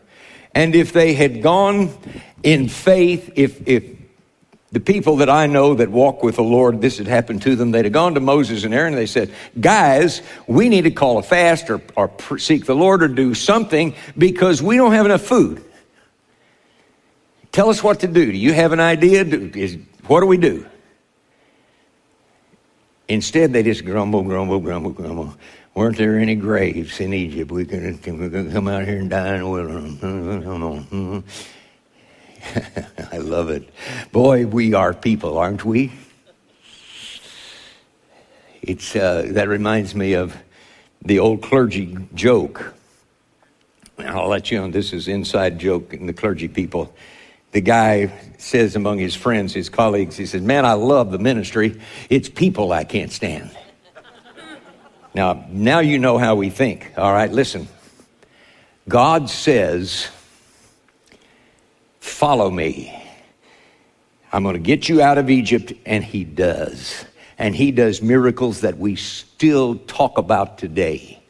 And 0.53 0.75
if 0.75 0.93
they 0.93 1.15
had 1.15 1.41
gone 1.41 1.89
in 2.43 2.69
faith, 2.69 3.31
if, 3.35 3.67
if 3.67 3.96
the 4.71 4.79
people 4.81 5.17
that 5.17 5.29
I 5.29 5.47
know 5.47 5.75
that 5.75 5.89
walk 5.89 6.23
with 6.23 6.35
the 6.35 6.43
Lord, 6.43 6.81
this 6.81 6.97
had 6.97 7.07
happened 7.07 7.41
to 7.43 7.55
them. 7.55 7.71
They'd 7.71 7.85
have 7.85 7.93
gone 7.93 8.15
to 8.15 8.19
Moses 8.19 8.65
and 8.65 8.73
Aaron 8.73 8.93
and 8.93 9.01
they 9.01 9.05
said, 9.05 9.31
Guys, 9.59 10.21
we 10.45 10.67
need 10.67 10.81
to 10.81 10.91
call 10.91 11.17
a 11.17 11.23
fast 11.23 11.69
or, 11.69 11.81
or 11.95 12.11
seek 12.37 12.65
the 12.65 12.75
Lord 12.75 13.01
or 13.01 13.07
do 13.07 13.33
something 13.33 13.95
because 14.17 14.61
we 14.61 14.75
don't 14.75 14.91
have 14.91 15.05
enough 15.05 15.21
food. 15.21 15.63
Tell 17.53 17.69
us 17.69 17.81
what 17.81 18.01
to 18.01 18.07
do. 18.07 18.31
Do 18.31 18.37
you 18.37 18.53
have 18.53 18.73
an 18.73 18.81
idea? 18.81 19.23
Do, 19.23 19.51
is, 19.55 19.77
what 20.05 20.19
do 20.19 20.27
we 20.27 20.37
do? 20.37 20.65
Instead, 23.07 23.53
they 23.53 23.63
just 23.63 23.85
grumble, 23.85 24.21
grumble, 24.21 24.59
grumble, 24.59 24.91
grumble. 24.91 25.33
Weren't 25.73 25.97
there 25.97 26.19
any 26.19 26.35
graves 26.35 26.99
in 26.99 27.13
Egypt? 27.13 27.51
We 27.51 27.63
could, 27.63 28.03
come 28.03 28.67
out 28.67 28.85
here 28.85 28.99
and 28.99 29.09
die 29.09 29.35
in 29.35 29.41
the 29.41 29.47
wilderness. 29.47 31.47
I 33.11 33.17
love 33.17 33.49
it. 33.49 33.69
Boy, 34.11 34.45
we 34.45 34.73
are 34.73 34.93
people, 34.93 35.37
aren't 35.37 35.65
we? 35.65 35.91
It's, 38.61 38.95
uh, 38.95 39.27
that 39.31 39.47
reminds 39.47 39.95
me 39.95 40.13
of 40.13 40.35
the 41.03 41.19
old 41.19 41.41
clergy 41.41 41.97
joke. 42.13 42.73
I'll 43.99 44.27
let 44.27 44.51
you 44.51 44.59
know 44.59 44.69
this 44.69 44.93
is 44.93 45.07
inside 45.07 45.59
joke 45.59 45.93
in 45.93 46.05
the 46.05 46.13
clergy 46.13 46.47
people. 46.47 46.93
The 47.51 47.61
guy 47.61 48.11
says 48.37 48.75
among 48.75 48.99
his 48.99 49.15
friends, 49.15 49.53
his 49.53 49.69
colleagues, 49.69 50.17
he 50.17 50.25
says, 50.25 50.41
Man, 50.41 50.65
I 50.65 50.73
love 50.73 51.11
the 51.11 51.17
ministry. 51.17 51.79
It's 52.09 52.29
people 52.29 52.73
I 52.73 52.83
can't 52.83 53.11
stand. 53.11 53.49
now, 55.15 55.45
now 55.49 55.79
you 55.79 55.97
know 55.97 56.17
how 56.17 56.35
we 56.35 56.49
think. 56.49 56.91
All 56.97 57.13
right, 57.13 57.31
listen. 57.31 57.67
God 58.87 59.29
says 59.29 60.09
Follow 62.17 62.49
me. 62.49 62.91
I'm 64.33 64.41
going 64.41 64.55
to 64.55 64.59
get 64.59 64.89
you 64.89 65.03
out 65.03 65.19
of 65.19 65.29
Egypt. 65.29 65.71
And 65.85 66.03
he 66.03 66.23
does. 66.23 67.05
And 67.37 67.55
he 67.55 67.69
does 67.69 68.01
miracles 68.01 68.61
that 68.61 68.79
we 68.79 68.95
still 68.95 69.75
talk 69.75 70.17
about 70.17 70.57
today. 70.57 71.21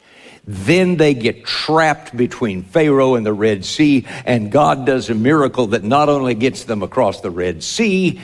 Then 0.46 0.96
they 0.96 1.12
get 1.12 1.44
trapped 1.44 2.16
between 2.16 2.62
Pharaoh 2.62 3.16
and 3.16 3.26
the 3.26 3.34
Red 3.34 3.66
Sea, 3.66 4.06
and 4.24 4.50
God 4.50 4.86
does 4.86 5.10
a 5.10 5.14
miracle 5.14 5.66
that 5.68 5.84
not 5.84 6.08
only 6.08 6.32
gets 6.32 6.64
them 6.64 6.82
across 6.82 7.20
the 7.20 7.30
Red 7.30 7.62
Sea 7.62 8.18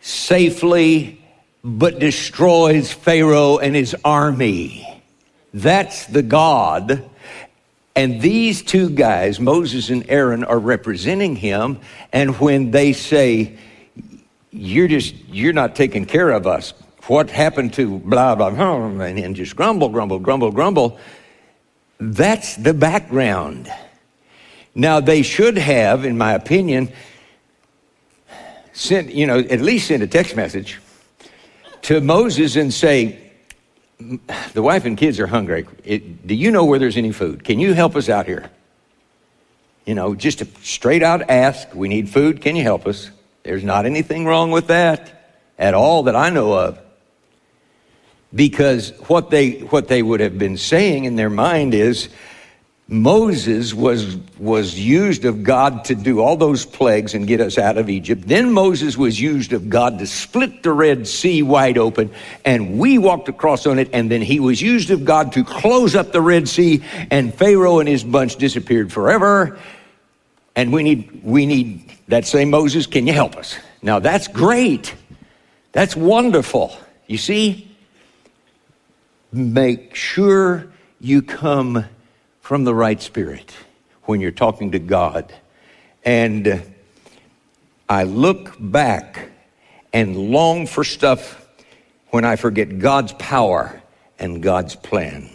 safely, 0.00 1.20
but 1.64 1.98
destroys 1.98 2.92
Pharaoh 2.92 3.58
and 3.58 3.74
his 3.74 3.96
army. 4.04 4.86
That's 5.52 6.06
the 6.06 6.22
God. 6.22 7.10
And 7.96 8.20
these 8.20 8.62
two 8.62 8.90
guys, 8.90 9.38
Moses 9.38 9.90
and 9.90 10.04
Aaron, 10.08 10.44
are 10.44 10.58
representing 10.58 11.36
him. 11.36 11.78
And 12.12 12.38
when 12.40 12.70
they 12.70 12.92
say, 12.92 13.56
You're 14.50 14.88
just, 14.88 15.14
you're 15.28 15.52
not 15.52 15.76
taking 15.76 16.04
care 16.04 16.30
of 16.30 16.46
us, 16.46 16.74
what 17.06 17.30
happened 17.30 17.74
to 17.74 17.98
blah, 17.98 18.34
blah, 18.34 18.50
blah, 18.50 18.86
and 19.04 19.36
just 19.36 19.54
grumble, 19.56 19.88
grumble, 19.90 20.18
grumble, 20.18 20.50
grumble 20.50 20.98
that's 22.12 22.56
the 22.56 22.74
background. 22.74 23.72
Now, 24.74 25.00
they 25.00 25.22
should 25.22 25.56
have, 25.56 26.04
in 26.04 26.18
my 26.18 26.32
opinion, 26.32 26.92
sent, 28.72 29.12
you 29.14 29.26
know, 29.26 29.38
at 29.38 29.60
least 29.60 29.88
sent 29.88 30.02
a 30.02 30.06
text 30.06 30.34
message 30.34 30.80
to 31.82 32.00
Moses 32.00 32.56
and 32.56 32.72
say, 32.72 33.23
The 34.52 34.62
wife 34.62 34.84
and 34.84 34.96
kids 34.96 35.18
are 35.20 35.26
hungry. 35.26 35.66
It, 35.84 36.26
do 36.26 36.34
you 36.34 36.50
know 36.50 36.64
where 36.64 36.78
there's 36.78 36.96
any 36.96 37.12
food? 37.12 37.44
Can 37.44 37.58
you 37.58 37.72
help 37.72 37.96
us 37.96 38.08
out 38.08 38.26
here? 38.26 38.50
You 39.84 39.94
know, 39.94 40.14
just 40.14 40.40
a 40.40 40.46
straight 40.62 41.02
out 41.02 41.28
ask, 41.28 41.74
We 41.74 41.88
need 41.88 42.08
food. 42.08 42.40
Can 42.40 42.56
you 42.56 42.62
help 42.62 42.86
us? 42.86 43.10
There's 43.42 43.64
not 43.64 43.86
anything 43.86 44.24
wrong 44.24 44.50
with 44.50 44.68
that 44.68 45.38
at 45.58 45.74
all 45.74 46.04
that 46.04 46.16
I 46.16 46.30
know 46.30 46.52
of 46.52 46.78
because 48.34 48.90
what 49.06 49.30
they 49.30 49.60
what 49.60 49.88
they 49.88 50.02
would 50.02 50.20
have 50.20 50.38
been 50.38 50.56
saying 50.56 51.04
in 51.04 51.16
their 51.16 51.30
mind 51.30 51.74
is 51.74 52.08
Moses 52.86 53.72
was 53.72 54.16
was 54.38 54.78
used 54.78 55.24
of 55.24 55.42
God 55.42 55.86
to 55.86 55.94
do 55.94 56.20
all 56.20 56.36
those 56.36 56.66
plagues 56.66 57.14
and 57.14 57.26
get 57.26 57.40
us 57.40 57.56
out 57.56 57.78
of 57.78 57.88
Egypt. 57.88 58.28
Then 58.28 58.52
Moses 58.52 58.96
was 58.96 59.18
used 59.18 59.54
of 59.54 59.70
God 59.70 59.98
to 60.00 60.06
split 60.06 60.62
the 60.62 60.72
Red 60.72 61.08
Sea 61.08 61.42
wide 61.42 61.78
open 61.78 62.10
and 62.44 62.78
we 62.78 62.98
walked 62.98 63.28
across 63.28 63.66
on 63.66 63.78
it 63.78 63.88
and 63.92 64.10
then 64.10 64.20
he 64.20 64.38
was 64.38 64.60
used 64.60 64.90
of 64.90 65.04
God 65.04 65.32
to 65.32 65.44
close 65.44 65.94
up 65.94 66.12
the 66.12 66.20
Red 66.20 66.46
Sea 66.46 66.84
and 67.10 67.34
Pharaoh 67.34 67.78
and 67.78 67.88
his 67.88 68.04
bunch 68.04 68.36
disappeared 68.36 68.92
forever. 68.92 69.58
And 70.54 70.72
we 70.72 70.82
need 70.82 71.24
we 71.24 71.46
need 71.46 71.90
that 72.08 72.26
same 72.26 72.50
Moses, 72.50 72.86
can 72.86 73.06
you 73.06 73.14
help 73.14 73.36
us? 73.36 73.56
Now 73.80 73.98
that's 73.98 74.28
great. 74.28 74.94
That's 75.72 75.96
wonderful. 75.96 76.76
You 77.06 77.16
see? 77.16 77.74
make 79.34 79.94
sure 79.94 80.66
you 81.00 81.20
come 81.20 81.84
from 82.44 82.64
the 82.64 82.74
right 82.74 83.00
spirit 83.00 83.54
when 84.02 84.20
you're 84.20 84.30
talking 84.30 84.72
to 84.72 84.78
God. 84.78 85.32
And 86.04 86.62
I 87.88 88.02
look 88.02 88.54
back 88.60 89.30
and 89.94 90.14
long 90.30 90.66
for 90.66 90.84
stuff 90.84 91.42
when 92.10 92.26
I 92.26 92.36
forget 92.36 92.78
God's 92.78 93.14
power 93.14 93.82
and 94.18 94.42
God's 94.42 94.76
plan. 94.76 95.30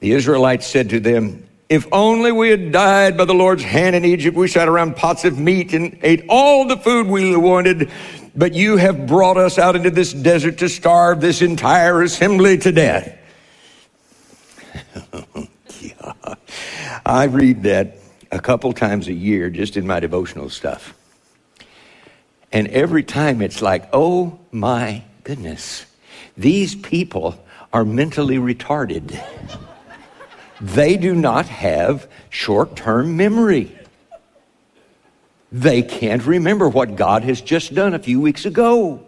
The 0.00 0.10
Israelites 0.10 0.66
said 0.66 0.90
to 0.90 0.98
them, 0.98 1.46
If 1.68 1.86
only 1.92 2.32
we 2.32 2.50
had 2.50 2.72
died 2.72 3.16
by 3.16 3.24
the 3.24 3.32
Lord's 3.32 3.62
hand 3.62 3.94
in 3.94 4.04
Egypt, 4.04 4.36
we 4.36 4.48
sat 4.48 4.66
around 4.66 4.96
pots 4.96 5.24
of 5.24 5.38
meat 5.38 5.74
and 5.74 5.96
ate 6.02 6.24
all 6.28 6.66
the 6.66 6.76
food 6.76 7.06
we 7.06 7.36
wanted 7.36 7.88
but 8.38 8.52
you 8.52 8.76
have 8.76 9.06
brought 9.06 9.38
us 9.38 9.58
out 9.58 9.76
into 9.76 9.90
this 9.90 10.12
desert 10.12 10.58
to 10.58 10.68
starve 10.68 11.22
this 11.22 11.40
entire 11.40 12.02
assembly 12.02 12.58
to 12.58 12.72
death. 12.72 13.16
I 17.06 17.24
read 17.24 17.62
that 17.64 17.98
a 18.30 18.40
couple 18.40 18.72
times 18.72 19.08
a 19.08 19.12
year 19.12 19.50
just 19.50 19.76
in 19.76 19.86
my 19.86 20.00
devotional 20.00 20.50
stuff. 20.50 20.94
And 22.52 22.68
every 22.68 23.02
time 23.02 23.42
it's 23.42 23.60
like, 23.60 23.88
oh 23.92 24.38
my 24.50 25.02
goodness, 25.24 25.86
these 26.36 26.74
people 26.74 27.38
are 27.72 27.84
mentally 27.84 28.36
retarded. 28.36 29.20
they 30.60 30.96
do 30.96 31.14
not 31.14 31.46
have 31.46 32.08
short 32.30 32.76
term 32.76 33.16
memory. 33.16 33.76
They 35.52 35.82
can't 35.82 36.24
remember 36.24 36.68
what 36.68 36.96
God 36.96 37.22
has 37.24 37.40
just 37.40 37.74
done 37.74 37.94
a 37.94 37.98
few 37.98 38.20
weeks 38.20 38.44
ago. 38.44 39.04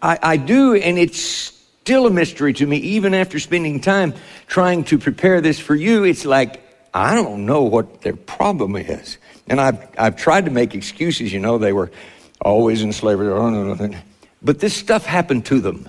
I, 0.00 0.18
I 0.22 0.36
do, 0.36 0.74
and 0.74 0.96
it's 0.96 1.57
still 1.88 2.06
a 2.06 2.10
mystery 2.10 2.52
to 2.52 2.66
me, 2.66 2.76
even 2.76 3.14
after 3.14 3.40
spending 3.40 3.80
time 3.80 4.12
trying 4.46 4.84
to 4.84 4.98
prepare 4.98 5.40
this 5.40 5.58
for 5.58 5.74
you. 5.74 6.04
It's 6.04 6.26
like, 6.26 6.62
I 6.92 7.14
don't 7.14 7.46
know 7.46 7.62
what 7.62 8.02
their 8.02 8.14
problem 8.14 8.76
is. 8.76 9.16
And 9.46 9.58
I've, 9.58 9.88
I've 9.96 10.14
tried 10.14 10.44
to 10.44 10.50
make 10.50 10.74
excuses, 10.74 11.32
you 11.32 11.40
know, 11.40 11.56
they 11.56 11.72
were 11.72 11.90
always 12.42 12.82
in 12.82 12.92
slavery. 12.92 13.28
Oh, 13.28 13.88
but 14.42 14.58
this 14.58 14.74
stuff 14.74 15.06
happened 15.06 15.46
to 15.46 15.60
them. 15.60 15.88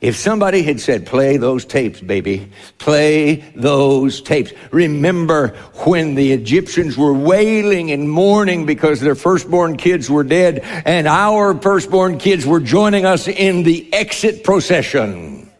If 0.00 0.16
somebody 0.16 0.62
had 0.62 0.80
said, 0.80 1.04
play 1.04 1.36
those 1.36 1.66
tapes, 1.66 2.00
baby, 2.00 2.50
play 2.78 3.36
those 3.54 4.22
tapes. 4.22 4.52
Remember 4.70 5.48
when 5.84 6.14
the 6.14 6.32
Egyptians 6.32 6.96
were 6.96 7.12
wailing 7.12 7.90
and 7.90 8.08
mourning 8.08 8.64
because 8.64 9.00
their 9.00 9.14
firstborn 9.14 9.76
kids 9.76 10.08
were 10.08 10.24
dead 10.24 10.60
and 10.60 11.06
our 11.06 11.54
firstborn 11.54 12.16
kids 12.16 12.46
were 12.46 12.60
joining 12.60 13.04
us 13.04 13.28
in 13.28 13.62
the 13.62 13.92
exit 13.92 14.42
procession. 14.42 15.50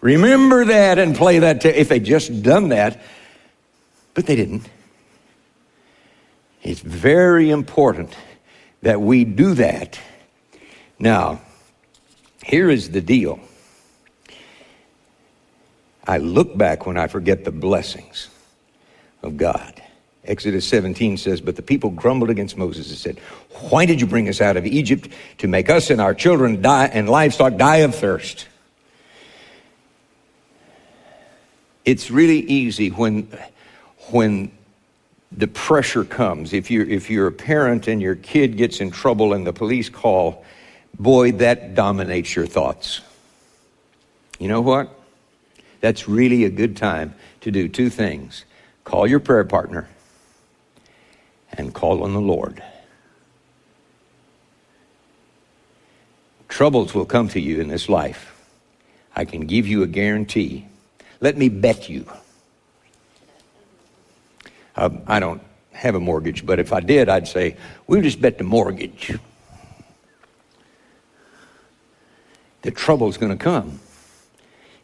Remember 0.00 0.64
that 0.64 0.98
and 0.98 1.14
play 1.14 1.38
that. 1.38 1.64
If 1.64 1.90
they'd 1.90 2.04
just 2.04 2.42
done 2.42 2.70
that, 2.70 3.00
but 4.14 4.26
they 4.26 4.34
didn't. 4.34 4.68
It's 6.64 6.80
very 6.80 7.50
important 7.50 8.16
that 8.82 9.00
we 9.00 9.24
do 9.24 9.54
that. 9.54 10.00
Now, 10.98 11.40
here 12.44 12.70
is 12.70 12.90
the 12.90 13.00
deal. 13.00 13.40
I 16.06 16.18
look 16.18 16.56
back 16.56 16.86
when 16.86 16.96
I 16.96 17.06
forget 17.06 17.44
the 17.44 17.52
blessings 17.52 18.28
of 19.22 19.36
God. 19.36 19.80
Exodus 20.24 20.66
17 20.68 21.16
says, 21.16 21.40
But 21.40 21.56
the 21.56 21.62
people 21.62 21.90
grumbled 21.90 22.30
against 22.30 22.56
Moses 22.56 22.90
and 22.90 22.98
said, 22.98 23.18
Why 23.70 23.86
did 23.86 24.00
you 24.00 24.06
bring 24.06 24.28
us 24.28 24.40
out 24.40 24.56
of 24.56 24.66
Egypt 24.66 25.08
to 25.38 25.48
make 25.48 25.68
us 25.68 25.90
and 25.90 26.00
our 26.00 26.14
children 26.14 26.62
die 26.62 26.86
and 26.86 27.08
livestock 27.08 27.56
die 27.56 27.78
of 27.78 27.94
thirst? 27.94 28.46
It's 31.84 32.10
really 32.10 32.38
easy 32.40 32.88
when, 32.90 33.28
when 34.10 34.52
the 35.32 35.48
pressure 35.48 36.04
comes. 36.04 36.52
If 36.52 36.70
you're, 36.70 36.88
if 36.88 37.10
you're 37.10 37.26
a 37.26 37.32
parent 37.32 37.88
and 37.88 38.00
your 38.00 38.14
kid 38.14 38.56
gets 38.56 38.80
in 38.80 38.92
trouble 38.92 39.32
and 39.32 39.44
the 39.44 39.52
police 39.52 39.88
call, 39.88 40.44
boy, 40.98 41.32
that 41.32 41.74
dominates 41.74 42.34
your 42.34 42.46
thoughts. 42.46 43.00
You 44.38 44.48
know 44.48 44.60
what? 44.60 44.98
That's 45.80 46.08
really 46.08 46.44
a 46.44 46.50
good 46.50 46.76
time 46.76 47.14
to 47.40 47.50
do 47.50 47.68
two 47.68 47.90
things 47.90 48.44
call 48.84 49.06
your 49.06 49.20
prayer 49.20 49.44
partner 49.44 49.88
and 51.52 51.72
call 51.72 52.02
on 52.02 52.14
the 52.14 52.20
Lord. 52.20 52.62
Troubles 56.48 56.94
will 56.94 57.06
come 57.06 57.28
to 57.28 57.40
you 57.40 57.60
in 57.60 57.68
this 57.68 57.88
life. 57.88 58.28
I 59.14 59.24
can 59.24 59.46
give 59.46 59.66
you 59.66 59.82
a 59.82 59.86
guarantee. 59.86 60.66
Let 61.20 61.36
me 61.36 61.48
bet 61.48 61.88
you. 61.88 62.06
Uh, 64.74 64.90
I 65.06 65.20
don't 65.20 65.42
have 65.72 65.94
a 65.94 66.00
mortgage, 66.00 66.44
but 66.44 66.58
if 66.58 66.72
I 66.72 66.80
did, 66.80 67.08
I'd 67.08 67.28
say, 67.28 67.56
we'll 67.86 68.02
just 68.02 68.20
bet 68.20 68.38
the 68.38 68.44
mortgage. 68.44 69.18
The 72.62 72.70
trouble's 72.70 73.18
going 73.18 73.36
to 73.36 73.42
come. 73.42 73.80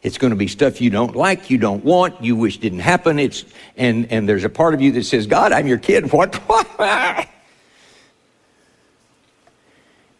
It's 0.01 0.17
going 0.17 0.31
to 0.31 0.37
be 0.37 0.47
stuff 0.47 0.79
you 0.79 0.89
don't 0.89 1.15
like, 1.15 1.49
you 1.49 1.57
don't 1.57 1.83
want, 1.83 2.23
you 2.23 2.35
wish 2.35 2.57
didn't 2.57 2.79
happen. 2.79 3.19
It's 3.19 3.43
and 3.75 4.09
and 4.11 4.29
there's 4.29 4.45
a 4.45 4.49
part 4.49 4.73
of 4.73 4.79
you 4.79 4.93
that 4.93 5.03
says, 5.03 5.27
"God, 5.27 5.51
I'm 5.51 5.67
your 5.67 5.77
kid." 5.77 6.11
What? 6.19 6.39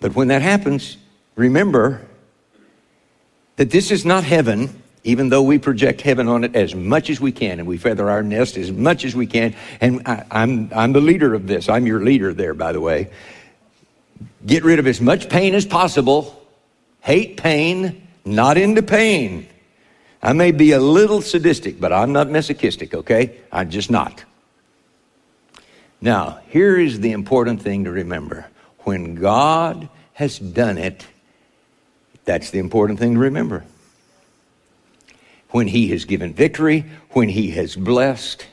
but 0.01 0.15
when 0.15 0.27
that 0.29 0.41
happens, 0.41 0.97
remember 1.35 2.05
that 3.55 3.69
this 3.69 3.91
is 3.91 4.05
not 4.05 4.25
heaven, 4.25 4.81
even 5.05 5.29
though 5.29 5.43
we 5.43 5.57
project 5.59 6.01
heaven 6.01 6.27
on 6.27 6.43
it 6.43 6.55
as 6.57 6.75
much 6.75 7.09
as 7.09 7.21
we 7.21 7.31
can 7.31 7.59
and 7.59 7.67
we 7.67 7.77
feather 7.77 8.09
our 8.09 8.23
nest 8.23 8.57
as 8.57 8.71
much 8.71 9.05
as 9.05 9.15
we 9.15 9.27
can. 9.27 9.55
And 9.79 10.01
I, 10.05 10.25
I'm 10.29 10.71
I'm 10.75 10.91
the 10.91 11.01
leader 11.01 11.33
of 11.33 11.47
this. 11.47 11.69
I'm 11.69 11.87
your 11.87 12.03
leader 12.03 12.33
there, 12.33 12.53
by 12.53 12.73
the 12.73 12.81
way. 12.81 13.11
Get 14.45 14.65
rid 14.65 14.79
of 14.79 14.87
as 14.87 14.99
much 14.99 15.29
pain 15.29 15.55
as 15.55 15.65
possible 15.65 16.38
hate 17.01 17.37
pain, 17.37 18.07
not 18.25 18.57
into 18.57 18.81
pain. 18.81 19.47
I 20.21 20.33
may 20.33 20.51
be 20.51 20.73
a 20.73 20.79
little 20.79 21.21
sadistic, 21.21 21.79
but 21.79 21.93
I'm 21.93 22.11
not 22.11 22.29
masochistic, 22.29 22.93
okay? 22.93 23.37
I'm 23.51 23.69
just 23.69 23.89
not. 23.89 24.25
Now, 26.01 26.39
here 26.47 26.77
is 26.77 26.99
the 26.99 27.11
important 27.11 27.61
thing 27.61 27.85
to 27.85 27.91
remember. 27.91 28.47
When 28.79 29.15
God 29.15 29.89
has 30.13 30.39
done 30.39 30.77
it, 30.77 31.05
that's 32.25 32.51
the 32.51 32.59
important 32.59 32.99
thing 32.99 33.13
to 33.13 33.19
remember. 33.19 33.63
when 35.51 35.67
He 35.67 35.87
has 35.89 36.05
given 36.05 36.33
victory, 36.33 36.85
when 37.11 37.29
He 37.29 37.51
has 37.51 37.75
blessed. 37.75 38.45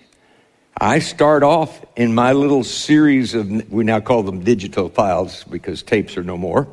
I 0.79 0.99
start 0.99 1.43
off 1.43 1.85
in 1.97 2.15
my 2.15 2.33
little 2.33 2.65
series 2.65 3.35
of, 3.35 3.71
we 3.71 3.85
now 3.85 4.01
call 4.01 4.23
them 4.23 4.45
digital 4.45 4.89
files 4.89 5.45
because 5.45 5.83
tapes 5.83 6.17
are 6.17 6.23
no 6.23 6.37
more. 6.37 6.69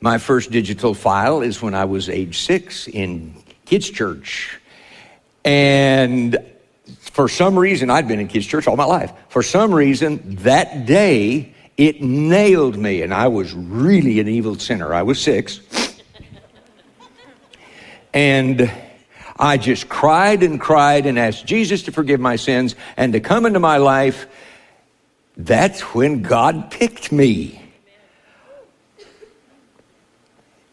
My 0.00 0.18
first 0.18 0.50
digital 0.50 0.94
file 0.94 1.42
is 1.42 1.60
when 1.60 1.74
I 1.74 1.84
was 1.84 2.08
age 2.08 2.38
six 2.40 2.86
in 2.86 3.34
kids' 3.64 3.90
church. 3.90 4.60
And 5.44 6.38
for 7.00 7.28
some 7.28 7.58
reason, 7.58 7.90
I'd 7.90 8.06
been 8.06 8.20
in 8.20 8.28
kids' 8.28 8.46
church 8.46 8.68
all 8.68 8.76
my 8.76 8.84
life. 8.84 9.12
For 9.28 9.42
some 9.42 9.74
reason, 9.74 10.36
that 10.42 10.86
day, 10.86 11.52
it 11.76 12.00
nailed 12.00 12.76
me, 12.76 13.02
and 13.02 13.12
I 13.12 13.28
was 13.28 13.52
really 13.54 14.20
an 14.20 14.28
evil 14.28 14.58
sinner. 14.58 14.94
I 14.94 15.02
was 15.02 15.20
six. 15.20 15.60
and 18.14 18.70
I 19.36 19.56
just 19.56 19.88
cried 19.88 20.42
and 20.42 20.60
cried 20.60 21.06
and 21.06 21.18
asked 21.18 21.44
Jesus 21.44 21.82
to 21.84 21.92
forgive 21.92 22.20
my 22.20 22.36
sins 22.36 22.76
and 22.96 23.12
to 23.12 23.20
come 23.20 23.46
into 23.46 23.60
my 23.60 23.78
life. 23.78 24.26
That's 25.36 25.80
when 25.94 26.22
God 26.22 26.70
picked 26.70 27.10
me. 27.12 27.67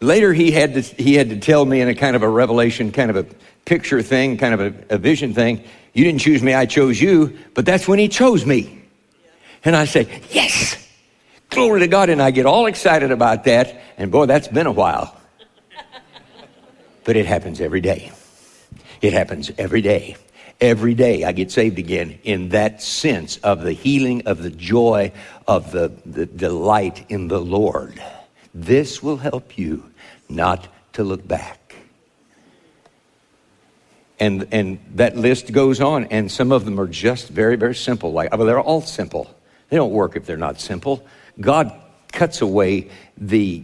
Later, 0.00 0.32
he 0.32 0.50
had 0.50 0.74
to, 0.74 0.80
he 0.82 1.14
had 1.14 1.30
to 1.30 1.38
tell 1.38 1.64
me 1.64 1.80
in 1.80 1.88
a 1.88 1.94
kind 1.94 2.16
of 2.16 2.22
a 2.22 2.28
revelation, 2.28 2.92
kind 2.92 3.10
of 3.10 3.16
a 3.16 3.24
picture 3.64 4.02
thing, 4.02 4.36
kind 4.36 4.54
of 4.54 4.60
a, 4.60 4.94
a 4.94 4.98
vision 4.98 5.32
thing. 5.32 5.64
You 5.94 6.04
didn't 6.04 6.20
choose 6.20 6.42
me, 6.42 6.52
I 6.52 6.66
chose 6.66 7.00
you. 7.00 7.38
But 7.54 7.64
that's 7.64 7.88
when 7.88 7.98
he 7.98 8.08
chose 8.08 8.44
me. 8.44 8.82
And 9.64 9.74
I 9.74 9.86
say, 9.86 10.22
Yes, 10.30 10.76
glory 11.50 11.80
to 11.80 11.88
God. 11.88 12.10
And 12.10 12.20
I 12.20 12.30
get 12.30 12.46
all 12.46 12.66
excited 12.66 13.10
about 13.10 13.44
that. 13.44 13.80
And 13.96 14.10
boy, 14.10 14.26
that's 14.26 14.48
been 14.48 14.66
a 14.66 14.72
while. 14.72 15.18
but 17.04 17.16
it 17.16 17.24
happens 17.24 17.60
every 17.60 17.80
day. 17.80 18.12
It 19.00 19.14
happens 19.14 19.50
every 19.56 19.80
day. 19.80 20.16
Every 20.60 20.94
day 20.94 21.24
I 21.24 21.32
get 21.32 21.50
saved 21.50 21.78
again 21.78 22.18
in 22.22 22.50
that 22.50 22.82
sense 22.82 23.36
of 23.38 23.62
the 23.62 23.72
healing, 23.72 24.26
of 24.26 24.42
the 24.42 24.50
joy, 24.50 25.12
of 25.46 25.70
the, 25.72 25.92
the 26.06 26.26
delight 26.26 27.06
in 27.10 27.28
the 27.28 27.40
Lord. 27.40 28.02
This 28.58 29.02
will 29.02 29.18
help 29.18 29.58
you 29.58 29.92
not 30.30 30.66
to 30.94 31.04
look 31.04 31.28
back. 31.28 31.74
And, 34.18 34.48
and 34.50 34.78
that 34.94 35.14
list 35.14 35.52
goes 35.52 35.78
on, 35.82 36.04
and 36.04 36.32
some 36.32 36.52
of 36.52 36.64
them 36.64 36.80
are 36.80 36.86
just 36.86 37.28
very, 37.28 37.56
very 37.56 37.74
simple. 37.74 38.12
Like, 38.12 38.34
well, 38.34 38.46
they're 38.46 38.58
all 38.58 38.80
simple. 38.80 39.30
They 39.68 39.76
don't 39.76 39.92
work 39.92 40.16
if 40.16 40.24
they're 40.24 40.38
not 40.38 40.58
simple. 40.58 41.06
God 41.38 41.70
cuts 42.12 42.40
away 42.40 42.88
the 43.18 43.62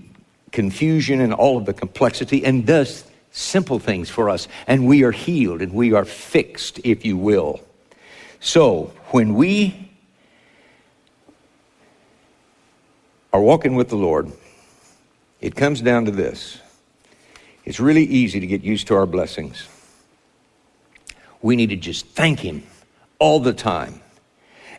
confusion 0.50 1.22
and 1.22 1.32
all 1.32 1.56
of 1.56 1.64
the 1.64 1.72
complexity 1.72 2.44
and 2.44 2.66
does 2.66 3.04
simple 3.30 3.78
things 3.78 4.10
for 4.10 4.28
us, 4.28 4.46
and 4.66 4.86
we 4.86 5.04
are 5.04 5.12
healed 5.12 5.62
and 5.62 5.72
we 5.72 5.94
are 5.94 6.04
fixed, 6.04 6.80
if 6.84 7.06
you 7.06 7.16
will. 7.16 7.62
So, 8.40 8.92
when 9.06 9.36
we 9.36 9.90
are 13.32 13.40
walking 13.40 13.74
with 13.74 13.88
the 13.88 13.96
Lord, 13.96 14.30
it 15.42 15.56
comes 15.56 15.80
down 15.80 16.06
to 16.06 16.12
this. 16.12 16.58
It's 17.64 17.80
really 17.80 18.04
easy 18.04 18.40
to 18.40 18.46
get 18.46 18.62
used 18.62 18.86
to 18.86 18.94
our 18.94 19.06
blessings. 19.06 19.68
We 21.42 21.56
need 21.56 21.70
to 21.70 21.76
just 21.76 22.06
thank 22.06 22.38
Him 22.38 22.62
all 23.18 23.40
the 23.40 23.52
time. 23.52 24.00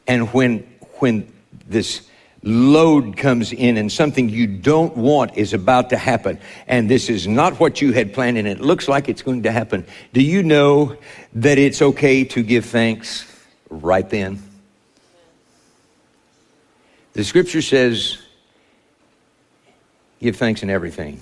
And 0.08 0.34
when, 0.34 0.60
when 1.00 1.32
this 1.68 2.08
load 2.44 3.16
comes 3.18 3.52
in 3.54 3.78
and 3.78 3.92
something 3.92 4.30
you 4.30 4.48
don't 4.48 4.96
want 4.98 5.38
is 5.38 5.54
about 5.54 5.90
to 5.90 5.98
happen 5.98 6.38
and 6.68 6.90
this 6.90 7.10
is 7.10 7.26
not 7.26 7.58
what 7.58 7.82
you 7.82 7.94
had 7.94 8.14
planned 8.14 8.38
and 8.38 8.46
it 8.46 8.60
looks 8.60 8.90
like 8.90 9.08
it's 9.08 9.22
going 9.22 9.44
to 9.44 9.50
happen 9.50 9.86
do 10.12 10.22
you 10.22 10.44
know 10.44 10.94
that 11.34 11.58
it's 11.58 11.82
okay 11.82 12.26
to 12.26 12.44
give 12.44 12.66
thanks 12.66 13.26
right 13.70 14.10
then 14.10 14.44
the 17.14 17.24
scripture 17.24 17.62
says 17.62 18.22
give 20.24 20.36
thanks 20.36 20.64
in 20.64 20.70
everything 20.70 21.20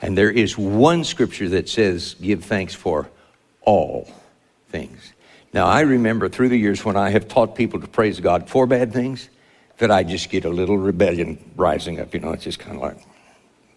and 0.00 0.16
there 0.16 0.30
is 0.30 0.56
one 0.56 1.02
scripture 1.02 1.48
that 1.48 1.68
says 1.68 2.14
give 2.20 2.44
thanks 2.44 2.74
for 2.74 3.08
all 3.62 4.08
things 4.68 5.12
now, 5.56 5.64
I 5.64 5.80
remember 5.80 6.28
through 6.28 6.50
the 6.50 6.58
years 6.58 6.84
when 6.84 6.96
I 6.96 7.08
have 7.08 7.28
taught 7.28 7.54
people 7.54 7.80
to 7.80 7.86
praise 7.86 8.20
God 8.20 8.46
for 8.46 8.66
bad 8.66 8.92
things, 8.92 9.30
that 9.78 9.90
I 9.90 10.02
just 10.02 10.28
get 10.28 10.44
a 10.44 10.50
little 10.50 10.76
rebellion 10.76 11.38
rising 11.56 11.98
up. 11.98 12.12
You 12.12 12.20
know, 12.20 12.32
it's 12.32 12.44
just 12.44 12.58
kind 12.58 12.76
of 12.76 12.82
like, 12.82 12.98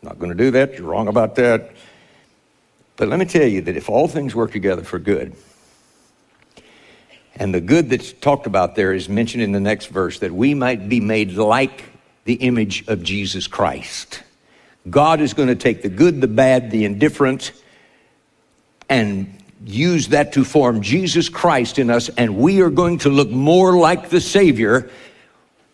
not 0.02 0.19
going 0.19 0.30
to 0.30 0.36
do 0.36 0.52
that. 0.52 0.74
You're 0.74 0.88
wrong 0.88 1.08
about 1.08 1.36
that. 1.36 1.72
But 2.98 3.08
let 3.08 3.17
me 3.17 3.24
tell 3.24 3.48
you 3.48 3.62
that 3.62 3.78
if 3.78 3.88
all 3.88 4.10
things 4.10 4.36
work 4.36 4.52
together 4.52 4.84
for 4.84 5.00
good, 5.00 5.38
and 7.38 7.54
the 7.54 7.62
good 7.62 7.89
that's 7.89 8.12
talked 8.12 8.45
about 8.45 8.76
there 8.76 8.91
is 8.91 9.08
mentioned 9.08 9.41
in 9.41 9.54
the 9.54 9.62
next 9.62 9.86
verse, 9.86 10.19
that 10.19 10.34
we 10.34 10.54
might 10.54 10.89
be 10.89 11.00
made 11.00 11.32
like 11.32 11.86
the 12.25 12.36
image 12.36 12.88
of 12.88 13.03
Jesus 13.03 13.47
Christ. 13.47 14.23
God 14.89 15.21
is 15.21 15.34
going 15.34 15.49
to 15.49 15.55
take 15.55 15.82
the 15.82 15.89
good, 15.89 16.21
the 16.21 16.27
bad, 16.27 16.71
the 16.71 16.86
indifferent, 16.86 17.51
and 18.88 19.36
use 19.65 20.10
that 20.10 20.34
to 20.34 20.43
form 20.43 20.82
Jesus 20.82 21.29
Christ 21.29 21.79
in 21.79 21.89
us, 21.89 22.10
and 22.10 22.38
we 22.38 22.62
are 22.62 22.69
going 22.69 22.99
to 22.99 23.10
look 23.10 23.29
more 23.29 23.77
like 23.77 24.10
the 24.10 24.21
Savior 24.21 24.89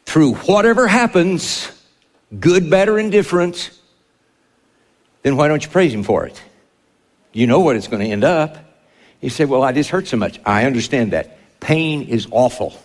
through 0.06 0.36
whatever 0.36 0.88
happens, 0.88 1.72
good, 2.40 2.70
bad, 2.70 2.90
or 2.90 3.00
indifferent, 3.00 3.72
then 5.24 5.38
why 5.38 5.48
don't 5.48 5.64
you 5.64 5.70
praise 5.70 5.94
Him 5.94 6.04
for 6.04 6.26
it? 6.26 6.42
You 7.34 7.48
know 7.48 7.60
what 7.60 7.76
it's 7.76 7.88
going 7.88 8.04
to 8.04 8.12
end 8.12 8.24
up. 8.24 8.58
You 9.22 9.30
say, 9.30 9.46
Well, 9.46 9.64
I 9.64 9.72
just 9.72 9.90
hurt 9.90 10.08
so 10.08 10.18
much. 10.18 10.40
I 10.46 10.66
understand 10.66 11.14
that. 11.14 11.40
Pain 11.60 12.04
is 12.04 12.28
awful. 12.32 12.80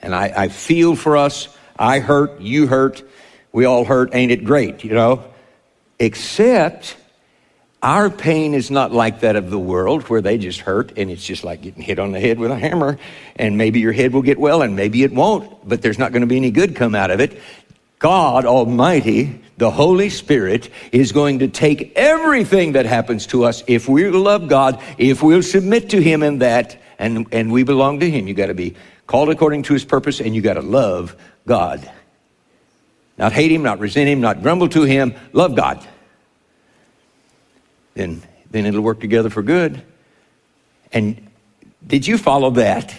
And 0.00 0.14
I, 0.14 0.32
I 0.34 0.48
feel 0.48 0.94
for 0.94 1.16
us. 1.16 1.48
I 1.80 1.98
hurt, 1.98 2.40
you 2.40 2.66
hurt, 2.66 3.02
we 3.52 3.64
all 3.64 3.86
hurt. 3.86 4.14
Ain't 4.14 4.30
it 4.30 4.44
great, 4.44 4.84
you 4.84 4.92
know? 4.92 5.24
Except 5.98 6.96
our 7.82 8.10
pain 8.10 8.52
is 8.52 8.70
not 8.70 8.92
like 8.92 9.20
that 9.20 9.34
of 9.34 9.48
the 9.48 9.58
world 9.58 10.02
where 10.02 10.20
they 10.20 10.36
just 10.36 10.60
hurt 10.60 10.92
and 10.98 11.10
it's 11.10 11.24
just 11.24 11.42
like 11.42 11.62
getting 11.62 11.82
hit 11.82 11.98
on 11.98 12.12
the 12.12 12.20
head 12.20 12.38
with 12.38 12.50
a 12.50 12.58
hammer 12.58 12.98
and 13.36 13.56
maybe 13.56 13.80
your 13.80 13.92
head 13.92 14.12
will 14.12 14.20
get 14.20 14.38
well 14.38 14.60
and 14.60 14.76
maybe 14.76 15.02
it 15.02 15.12
won't, 15.12 15.66
but 15.66 15.80
there's 15.80 15.98
not 15.98 16.12
going 16.12 16.20
to 16.20 16.26
be 16.26 16.36
any 16.36 16.50
good 16.50 16.76
come 16.76 16.94
out 16.94 17.10
of 17.10 17.20
it. 17.20 17.40
God 17.98 18.44
Almighty, 18.44 19.40
the 19.56 19.70
Holy 19.70 20.10
Spirit, 20.10 20.68
is 20.92 21.12
going 21.12 21.38
to 21.38 21.48
take 21.48 21.92
everything 21.96 22.72
that 22.72 22.84
happens 22.84 23.26
to 23.28 23.44
us 23.44 23.62
if 23.66 23.88
we 23.88 24.10
love 24.10 24.48
God, 24.48 24.82
if 24.98 25.22
we'll 25.22 25.42
submit 25.42 25.90
to 25.90 26.02
Him 26.02 26.22
in 26.22 26.38
that, 26.38 26.78
and, 27.00 27.26
and 27.32 27.50
we 27.50 27.64
belong 27.64 27.98
to 27.98 28.08
Him. 28.08 28.28
You 28.28 28.34
got 28.34 28.46
to 28.46 28.54
be 28.54 28.76
called 29.08 29.30
according 29.30 29.64
to 29.64 29.72
His 29.72 29.84
purpose 29.84 30.20
and 30.20 30.36
you 30.36 30.42
got 30.42 30.54
to 30.54 30.62
love 30.62 31.16
God. 31.46 31.90
Not 33.18 33.32
hate 33.32 33.50
Him, 33.50 33.64
not 33.64 33.80
resent 33.80 34.08
Him, 34.08 34.20
not 34.20 34.42
grumble 34.42 34.68
to 34.68 34.84
Him, 34.84 35.14
love 35.32 35.56
God 35.56 35.84
then, 37.94 38.22
then 38.50 38.66
it'll 38.66 38.80
work 38.80 39.00
together 39.00 39.30
for 39.30 39.42
good. 39.42 39.82
And 40.92 41.28
did 41.86 42.06
you 42.06 42.18
follow 42.18 42.50
that? 42.52 42.94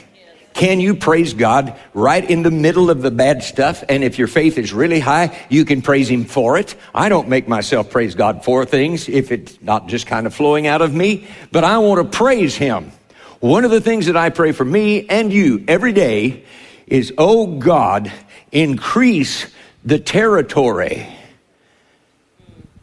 Can 0.53 0.81
you 0.81 0.95
praise 0.95 1.33
God 1.33 1.79
right 1.93 2.29
in 2.29 2.43
the 2.43 2.51
middle 2.51 2.89
of 2.89 3.01
the 3.01 3.09
bad 3.09 3.41
stuff? 3.41 3.83
And 3.87 4.03
if 4.03 4.19
your 4.19 4.27
faith 4.27 4.57
is 4.57 4.73
really 4.73 4.99
high, 4.99 5.37
you 5.49 5.63
can 5.63 5.81
praise 5.81 6.09
Him 6.09 6.25
for 6.25 6.57
it. 6.57 6.75
I 6.93 7.07
don't 7.07 7.29
make 7.29 7.47
myself 7.47 7.89
praise 7.89 8.15
God 8.15 8.43
for 8.43 8.65
things 8.65 9.07
if 9.07 9.31
it's 9.31 9.61
not 9.61 9.87
just 9.87 10.07
kind 10.07 10.27
of 10.27 10.35
flowing 10.35 10.67
out 10.67 10.81
of 10.81 10.93
me, 10.93 11.25
but 11.51 11.63
I 11.63 11.77
want 11.77 12.11
to 12.11 12.17
praise 12.17 12.55
Him. 12.55 12.91
One 13.41 13.65
of 13.65 13.71
the 13.71 13.81
things 13.81 14.05
that 14.05 14.15
I 14.15 14.29
pray 14.29 14.51
for 14.51 14.63
me 14.63 15.07
and 15.09 15.33
you 15.33 15.65
every 15.67 15.93
day 15.93 16.45
is, 16.85 17.11
oh 17.17 17.47
God, 17.47 18.11
increase 18.51 19.47
the 19.83 19.97
territory 19.97 21.07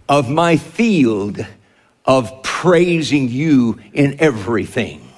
of 0.09 0.29
my 0.29 0.57
field 0.57 1.47
of 2.05 2.43
praising 2.43 3.29
you 3.29 3.79
in 3.93 4.17
everything. 4.19 5.09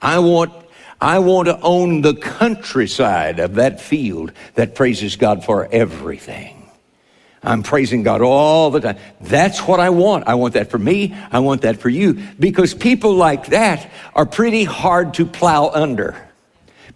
I 0.00 0.18
want, 0.18 0.52
I 1.00 1.20
want 1.20 1.46
to 1.46 1.60
own 1.60 2.00
the 2.00 2.14
countryside 2.14 3.38
of 3.38 3.54
that 3.54 3.80
field 3.80 4.32
that 4.54 4.74
praises 4.74 5.14
God 5.14 5.44
for 5.44 5.68
everything. 5.70 6.61
I'm 7.44 7.62
praising 7.62 8.04
God 8.04 8.22
all 8.22 8.70
the 8.70 8.80
time. 8.80 8.98
That's 9.20 9.66
what 9.66 9.80
I 9.80 9.90
want. 9.90 10.28
I 10.28 10.34
want 10.34 10.54
that 10.54 10.70
for 10.70 10.78
me. 10.78 11.14
I 11.32 11.40
want 11.40 11.62
that 11.62 11.78
for 11.78 11.88
you. 11.88 12.22
Because 12.38 12.72
people 12.72 13.14
like 13.14 13.46
that 13.46 13.90
are 14.14 14.26
pretty 14.26 14.64
hard 14.64 15.14
to 15.14 15.26
plow 15.26 15.68
under. 15.68 16.28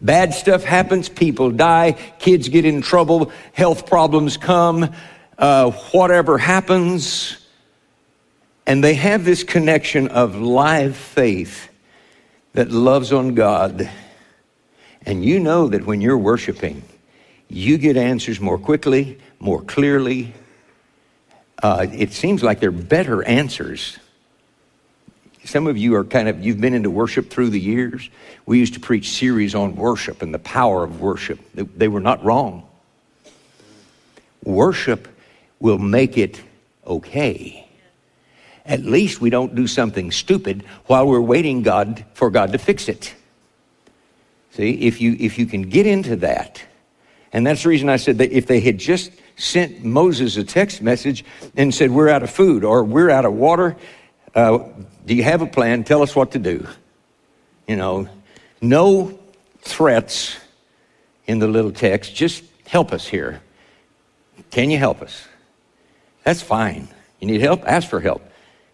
Bad 0.00 0.34
stuff 0.34 0.62
happens, 0.62 1.08
people 1.08 1.50
die, 1.50 1.92
kids 2.18 2.48
get 2.48 2.64
in 2.64 2.82
trouble, 2.82 3.32
health 3.52 3.86
problems 3.86 4.36
come, 4.36 4.94
uh, 5.38 5.70
whatever 5.70 6.38
happens. 6.38 7.38
And 8.66 8.84
they 8.84 8.94
have 8.94 9.24
this 9.24 9.42
connection 9.42 10.08
of 10.08 10.36
live 10.36 10.96
faith 10.96 11.70
that 12.52 12.70
loves 12.70 13.12
on 13.12 13.34
God. 13.34 13.88
And 15.04 15.24
you 15.24 15.40
know 15.40 15.68
that 15.68 15.86
when 15.86 16.00
you're 16.00 16.18
worshiping, 16.18 16.82
you 17.48 17.78
get 17.78 17.96
answers 17.96 18.40
more 18.40 18.58
quickly, 18.58 19.18
more 19.38 19.62
clearly, 19.62 20.32
uh, 21.62 21.86
it 21.92 22.12
seems 22.12 22.42
like 22.42 22.60
they're 22.60 22.70
better 22.70 23.22
answers. 23.24 23.98
Some 25.44 25.66
of 25.66 25.76
you 25.76 25.94
are 25.94 26.04
kind 26.04 26.28
of, 26.28 26.44
you've 26.44 26.60
been 26.60 26.74
into 26.74 26.90
worship 26.90 27.30
through 27.30 27.50
the 27.50 27.60
years. 27.60 28.10
We 28.46 28.58
used 28.58 28.74
to 28.74 28.80
preach 28.80 29.10
series 29.10 29.54
on 29.54 29.76
worship 29.76 30.22
and 30.22 30.34
the 30.34 30.38
power 30.40 30.82
of 30.82 31.00
worship. 31.00 31.38
They, 31.54 31.62
they 31.62 31.88
were 31.88 32.00
not 32.00 32.24
wrong. 32.24 32.68
Worship 34.44 35.08
will 35.60 35.78
make 35.78 36.18
it 36.18 36.42
okay. 36.86 37.66
At 38.64 38.80
least 38.80 39.20
we 39.20 39.30
don't 39.30 39.54
do 39.54 39.66
something 39.66 40.10
stupid 40.10 40.64
while 40.86 41.06
we're 41.06 41.20
waiting 41.20 41.62
God 41.62 42.04
for 42.14 42.30
God 42.30 42.52
to 42.52 42.58
fix 42.58 42.88
it. 42.88 43.14
See, 44.52 44.72
if 44.72 45.00
you 45.00 45.16
if 45.20 45.38
you 45.38 45.46
can 45.46 45.62
get 45.62 45.86
into 45.86 46.16
that, 46.16 46.62
and 47.32 47.46
that's 47.46 47.62
the 47.62 47.68
reason 47.68 47.88
I 47.88 47.96
said 47.96 48.18
that 48.18 48.32
if 48.32 48.46
they 48.46 48.60
had 48.60 48.78
just 48.78 49.12
sent 49.36 49.84
Moses 49.84 50.36
a 50.36 50.44
text 50.44 50.82
message 50.82 51.24
and 51.56 51.74
said, 51.74 51.90
We're 51.90 52.08
out 52.08 52.22
of 52.22 52.30
food 52.30 52.64
or 52.64 52.82
we're 52.84 53.10
out 53.10 53.24
of 53.24 53.34
water, 53.34 53.76
uh, 54.34 54.58
do 55.06 55.14
you 55.14 55.22
have 55.22 55.40
a 55.40 55.46
plan? 55.46 55.84
Tell 55.84 56.02
us 56.02 56.14
what 56.14 56.32
to 56.32 56.38
do. 56.38 56.66
You 57.66 57.76
know, 57.76 58.08
no 58.60 59.18
threats 59.60 60.36
in 61.26 61.38
the 61.38 61.48
little 61.48 61.72
text, 61.72 62.14
just 62.14 62.44
help 62.66 62.92
us 62.92 63.06
here. 63.06 63.40
Can 64.50 64.70
you 64.70 64.78
help 64.78 65.02
us? 65.02 65.26
That's 66.24 66.42
fine. 66.42 66.88
You 67.20 67.28
need 67.28 67.40
help? 67.40 67.62
Ask 67.64 67.88
for 67.88 68.00
help. 68.00 68.22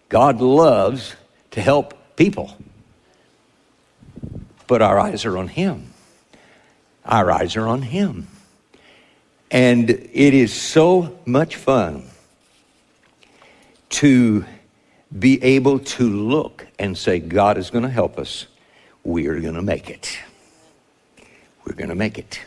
God 0.08 0.40
loves 0.40 1.14
to 1.52 1.60
help 1.60 2.16
people. 2.16 2.56
But 4.66 4.82
our 4.82 4.98
eyes 4.98 5.24
are 5.24 5.38
on 5.38 5.48
Him. 5.48 5.92
Our 7.04 7.30
eyes 7.30 7.56
are 7.56 7.66
on 7.66 7.82
Him. 7.82 8.26
And 9.52 9.90
it 9.90 10.32
is 10.32 10.50
so 10.50 11.18
much 11.26 11.56
fun 11.56 12.04
to 13.90 14.46
be 15.16 15.42
able 15.42 15.78
to 15.78 16.08
look 16.08 16.66
and 16.78 16.96
say, 16.96 17.20
God 17.20 17.58
is 17.58 17.68
going 17.68 17.84
to 17.84 17.90
help 17.90 18.18
us. 18.18 18.46
We 19.04 19.26
are 19.26 19.38
going 19.38 19.54
to 19.54 19.62
make 19.62 19.90
it. 19.90 20.18
We're 21.66 21.74
going 21.74 21.90
to 21.90 21.94
make 21.94 22.18
it. 22.18 22.40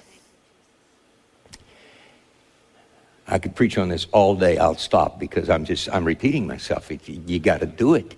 I 3.27 3.37
could 3.37 3.55
preach 3.55 3.77
on 3.77 3.89
this 3.89 4.07
all 4.11 4.35
day. 4.35 4.57
I'll 4.57 4.75
stop 4.75 5.19
because 5.19 5.47
I'm 5.47 5.63
just, 5.63 5.87
I'm 5.89 6.05
repeating 6.05 6.47
myself. 6.47 6.89
you 7.07 7.39
got 7.39 7.59
to 7.59 7.67
do 7.67 7.93
it. 7.93 8.15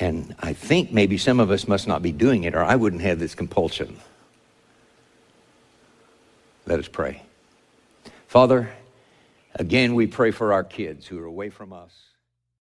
And 0.00 0.34
I 0.40 0.52
think 0.52 0.90
maybe 0.92 1.16
some 1.16 1.38
of 1.38 1.52
us 1.52 1.68
must 1.68 1.86
not 1.86 2.02
be 2.02 2.10
doing 2.10 2.42
it, 2.42 2.56
or 2.56 2.64
I 2.64 2.74
wouldn't 2.74 3.02
have 3.02 3.20
this 3.20 3.36
compulsion. 3.36 3.98
Let 6.66 6.80
us 6.80 6.88
pray. 6.88 7.22
Father, 8.34 8.68
again, 9.54 9.94
we 9.94 10.08
pray 10.08 10.32
for 10.32 10.52
our 10.52 10.64
kids 10.64 11.06
who 11.06 11.20
are 11.20 11.24
away 11.24 11.50
from 11.50 11.72
us. 11.72 11.92